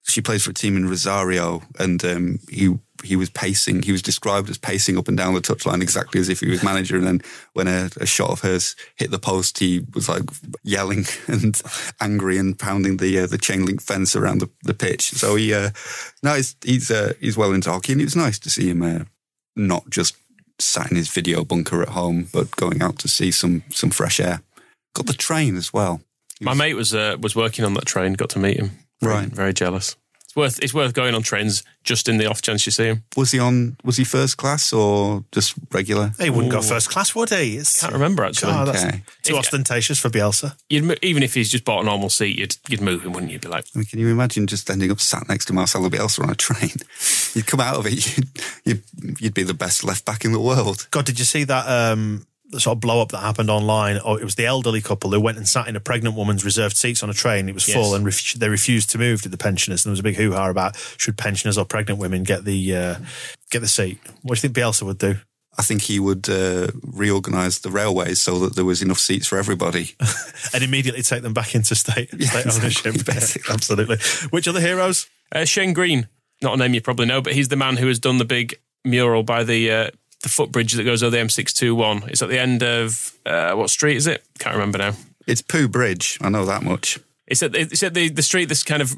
[0.03, 3.83] she plays for a team in Rosario, and um, he he was pacing.
[3.83, 6.63] He was described as pacing up and down the touchline exactly as if he was
[6.63, 6.95] manager.
[6.95, 7.21] And then
[7.53, 10.23] when a, a shot of hers hit the post, he was like
[10.63, 11.61] yelling and
[11.99, 15.11] angry and pounding the uh, the chain link fence around the, the pitch.
[15.11, 15.71] So he uh,
[16.23, 19.03] he's he's, uh, he's well into hockey, and it was nice to see him uh,
[19.57, 20.15] not just
[20.59, 24.19] sat in his video bunker at home, but going out to see some some fresh
[24.19, 24.41] air.
[24.93, 26.01] Got the train as well.
[26.39, 28.13] My mate was uh, was working on that train.
[28.13, 28.71] Got to meet him.
[29.01, 29.27] Very, Right.
[29.27, 29.95] Very jealous.
[30.37, 33.03] It's worth it's worth going on trains just in the off chance you see him.
[33.15, 33.75] Was he on?
[33.83, 36.11] Was he first class or just regular?
[36.19, 37.57] He wouldn't go first class, would he?
[37.57, 38.51] It's, Can't remember actually.
[38.51, 39.01] God, that's Okay.
[39.23, 40.55] too ostentatious for Bielsa.
[40.69, 43.39] You'd, even if he's just bought a normal seat, you'd you'd move him, wouldn't you?
[43.39, 46.21] Be like, I mean, can you imagine just ending up sat next to Marcelo Bielsa
[46.23, 46.71] on a train?
[47.33, 48.29] You'd come out of it, you'd,
[48.63, 48.83] you'd,
[49.21, 50.87] you'd be the best left back in the world.
[50.91, 53.97] God, did you see that um, the sort of blow up that happened online?
[53.99, 56.77] Or it was the elderly couple who went and sat in a pregnant woman's reserved
[56.77, 57.49] seats on a train.
[57.49, 57.75] It was Yes.
[57.75, 59.85] full, and ref- they refused to move to the pensioners.
[59.85, 62.75] And there was a big hoo ha about should pensioners or pregnant women get the
[62.75, 62.95] uh,
[63.51, 63.99] get the seat?
[64.21, 65.15] What do you think Bielsa would do?
[65.59, 69.39] I think he would uh, reorganise the railways so that there was enough seats for
[69.39, 69.95] everybody.
[70.53, 73.05] and immediately take them back into state, Yeah, state exactly, ownership.
[73.15, 73.53] basically.
[73.53, 73.97] Absolutely.
[74.29, 75.07] Which other heroes?
[75.31, 76.07] uh, Shane Green,
[76.43, 78.59] not a name you probably know, but he's the man who has done the big
[78.85, 79.89] mural by the uh,
[80.23, 82.07] the footbridge that goes over the M621.
[82.07, 84.23] It's at the end of uh, what street is it?
[84.39, 84.93] Can't remember now.
[85.27, 86.99] It's Pooh Bridge, I know that much.
[87.27, 88.95] It's at it's at the, the street that's kind of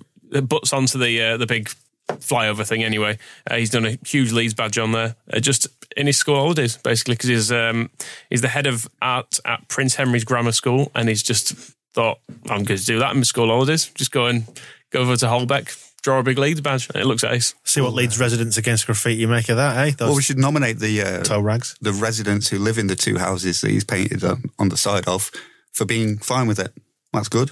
[0.47, 1.69] butts onto the uh, the big
[2.07, 2.83] flyover thing.
[2.83, 3.17] Anyway,
[3.49, 5.67] uh, he's done a huge Leeds badge on there, uh, just
[5.97, 7.89] in his school holidays, basically, because he's um,
[8.29, 11.53] he's the head of art at Prince Henry's Grammar School, and he's just
[11.93, 13.89] thought I'm going to do that in my school holidays.
[13.95, 14.45] Just go and
[14.91, 17.55] go over to Holbeck, draw a big Leeds badge, it looks ace.
[17.63, 19.91] See what Leeds residents against graffiti you make of that, eh?
[19.97, 21.75] Those Well, we should nominate the uh, toe rags.
[21.81, 25.07] the residents who live in the two houses that he's painted on, on the side
[25.07, 25.31] of
[25.73, 26.73] for being fine with it.
[27.13, 27.51] That's good.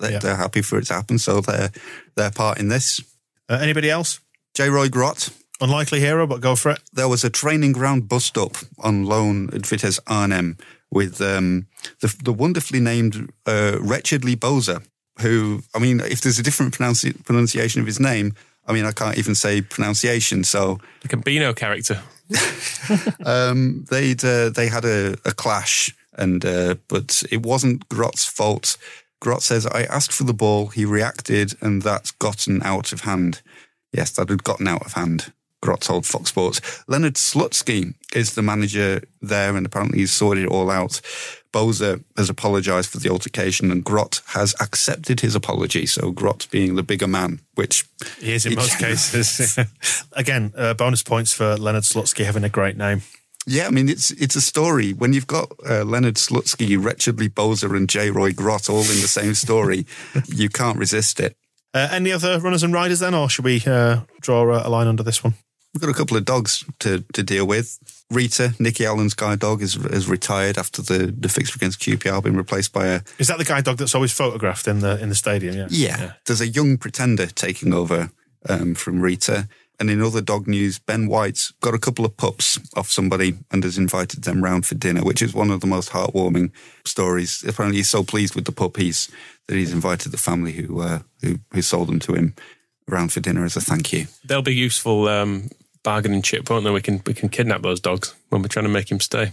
[0.00, 0.18] They're, Yeah.
[0.18, 1.70] they're happy for it to happen, so they're
[2.16, 3.00] they're part in this.
[3.48, 4.20] Uh, anybody else?
[4.54, 5.30] Jay-Roy Grot.
[5.60, 6.80] Unlikely hero, but go for it.
[6.92, 10.56] There was a training ground bust up on loan at Vitesse Arnhem
[10.90, 11.66] with um,
[12.00, 14.84] the, the wonderfully named uh, Riechedly Bazoer,
[15.20, 18.34] who, I mean, if there's a different pronunci- pronunciation of his name,
[18.66, 20.44] I mean, I can't even say pronunciation.
[20.44, 22.02] So Like a Beano character.
[23.26, 28.78] um, they'd uh, they had a, a clash, and uh, but it wasn't Grot's fault.
[29.20, 33.42] Grot says, "I asked for the ball, he reacted, and that's gotten out of hand."
[33.92, 35.32] Yes, that had gotten out of hand.
[35.60, 36.60] Grott told Fox Sports.
[36.88, 41.00] Leonard Slutsky is the manager there, and apparently he's sorted it all out.
[41.54, 45.86] Boza has apologised for the altercation, and Grot has accepted his apology.
[45.86, 47.84] So Grot being the bigger man, which
[48.20, 49.56] He is in He most can- cases.
[50.12, 53.02] Again, uh, bonus points for Leonard Slutsky having a great name.
[53.46, 57.76] Yeah, I mean it's it's a story when you've got uh, Leonard Slutsky, Riechedly Bazoer,
[57.76, 59.86] and Jay-Roy Grot all in the same story.
[60.28, 61.36] you can't resist it.
[61.74, 65.02] Uh, any other runners and riders then, or should we uh, draw a line under
[65.02, 65.34] this one?
[65.74, 67.78] We've got a couple of dogs to, to deal with.
[68.10, 72.36] Rita, Nicky Allen's guide dog, is has retired after the, the fixture against QPR, been
[72.36, 75.14] replaced by a Is that the guide dog that's always photographed in the in the
[75.14, 75.56] stadium?
[75.56, 75.66] Yeah.
[75.70, 76.12] yeah.
[76.26, 78.10] There's a young pretender taking over
[78.48, 79.48] um, from Rita.
[79.80, 83.64] And in other dog news, Ben White's got a couple of pups off somebody and
[83.64, 86.52] has invited them round for dinner, which is one of the most heartwarming
[86.84, 87.42] stories.
[87.46, 89.10] Apparently, he's so pleased with the puppies
[89.48, 92.34] that he's invited the family who uh, who, who sold them to him
[92.86, 94.06] round for dinner as a thank you.
[94.24, 95.50] They'll be useful um,
[95.84, 96.70] bargaining chip, won't they?
[96.70, 99.32] We can we can kidnap those dogs when we're trying to make him stay.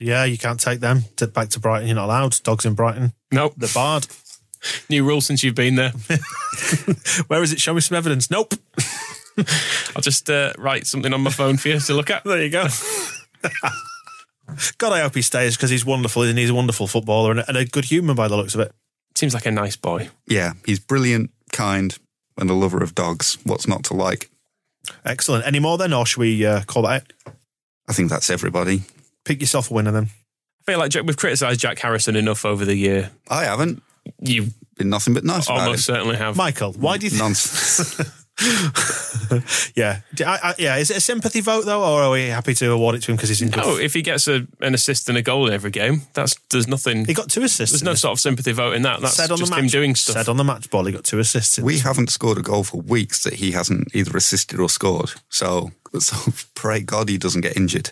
[0.00, 1.86] Yeah, you can't take them to, back to Brighton.
[1.86, 2.42] You're not allowed.
[2.42, 3.12] Dogs in Brighton.
[3.30, 3.54] Nope.
[3.56, 4.06] They're barred.
[4.88, 5.90] New rule since you've been there.
[7.28, 7.60] Where is it?
[7.60, 8.30] Show me some evidence.
[8.30, 8.54] Nope.
[9.94, 12.24] I'll just uh, write something on my phone for you to look at.
[12.24, 12.66] There you go.
[14.78, 17.48] God, I hope he stays because he's wonderful and he's a wonderful footballer and a,
[17.48, 18.72] and a good human by the looks of it.
[19.14, 20.10] Seems like a nice boy.
[20.26, 21.96] Yeah, he's brilliant, kind,
[22.36, 23.38] and a lover of dogs.
[23.44, 24.31] What's not to like?
[25.04, 25.46] Excellent.
[25.46, 27.34] Any more then, or should we uh, call that out?
[27.88, 28.82] I think that's everybody.
[29.24, 30.08] Pick yourself a winner then.
[30.60, 33.10] I feel like Jack, we've criticised Jack Harrison enough over the year.
[33.28, 33.82] I haven't
[34.20, 36.36] You've been nothing but nice about almost certainly have.
[36.36, 37.22] Michael, why do you think?
[37.22, 38.10] Nonsense.
[39.74, 40.76] yeah, I, I, yeah.
[40.76, 43.16] Is it a sympathy vote though, or are we happy to award it to him
[43.16, 43.62] because he's in good?
[43.62, 46.66] No, if he gets a, an assist and a goal in every game, that's there's
[46.66, 47.04] nothing.
[47.04, 47.72] he got two assists.
[47.72, 48.00] There's no this.
[48.00, 49.00] sort of sympathy vote in that.
[49.00, 50.14] That's said on just the match, him doing stuff.
[50.14, 51.58] Said on the match ball, he got two assists.
[51.58, 55.12] in we haven't scored a goal for weeks that he hasn't either assisted or scored.
[55.28, 57.90] So, so pray God he doesn't get injured.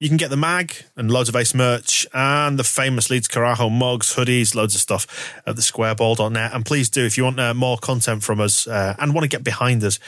[0.00, 3.70] You can get the mag and loads of Ace merch and the famous Leeds Carajo
[3.70, 5.06] mugs, hoodies, loads of stuff
[5.46, 6.52] at the thesquareball.net.
[6.52, 9.28] And please do, if you want uh, more content from us uh, and want to
[9.28, 9.98] get behind us,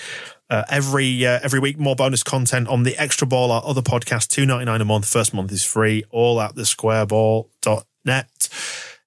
[0.50, 4.28] uh, every uh, every week more bonus content on the Extra Ball, our other podcast,
[4.28, 5.08] two ninety nine a month.
[5.08, 6.04] First month is free.
[6.10, 8.48] All at thesquareball.net.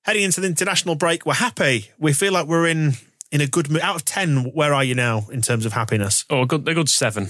[0.04, 1.92] Heading into the international break, we're happy.
[1.98, 2.94] We feel like we're in
[3.32, 3.82] in a good mood.
[3.82, 6.26] Out of 10, where are you now in terms of happiness?
[6.30, 7.30] Oh, a good, a good seven.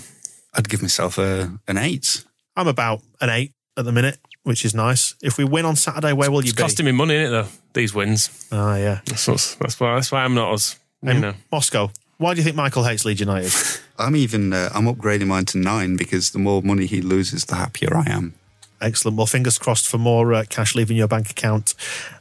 [0.53, 2.23] I'd give myself a, an eight.
[2.59, 5.15] I'm about an eight at the minute, which is nice.
[5.23, 6.61] If we win on Saturday, where will you It's be?
[6.61, 7.47] costing me money, is it, though?
[7.73, 8.47] These wins.
[8.51, 8.99] Ah, yeah.
[9.05, 9.95] That's, what's- that's why.
[9.95, 11.33] That's why I'm not as you Um, know.
[11.53, 13.53] Moscow, why do you think Michael hates Leeds United?
[13.97, 17.55] I'm even uh, I'm upgrading mine to nine because the more money he loses, the
[17.55, 18.33] happier I am.
[18.81, 19.15] Excellent.
[19.15, 21.75] Well, fingers crossed for more uh, cash leaving your bank account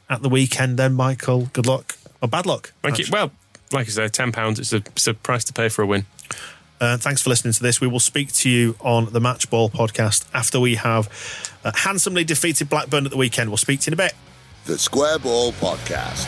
[0.09, 1.49] at the weekend then, Michael.
[1.51, 1.97] Good luck.
[2.21, 2.71] Or bad luck.
[2.81, 3.05] Thank you.
[3.11, 3.31] Well,
[3.73, 4.59] like I said, ten pounds.
[4.59, 6.05] It's a, it's a price to pay for a win.
[6.79, 7.81] Uh, thanks for listening to this.
[7.81, 11.09] We will speak to you on the Match Ball podcast after we have
[11.63, 13.49] uh, handsomely defeated Blackburn at the weekend.
[13.49, 14.13] We'll speak to you in a bit.
[14.65, 16.27] The Square Ball Podcast.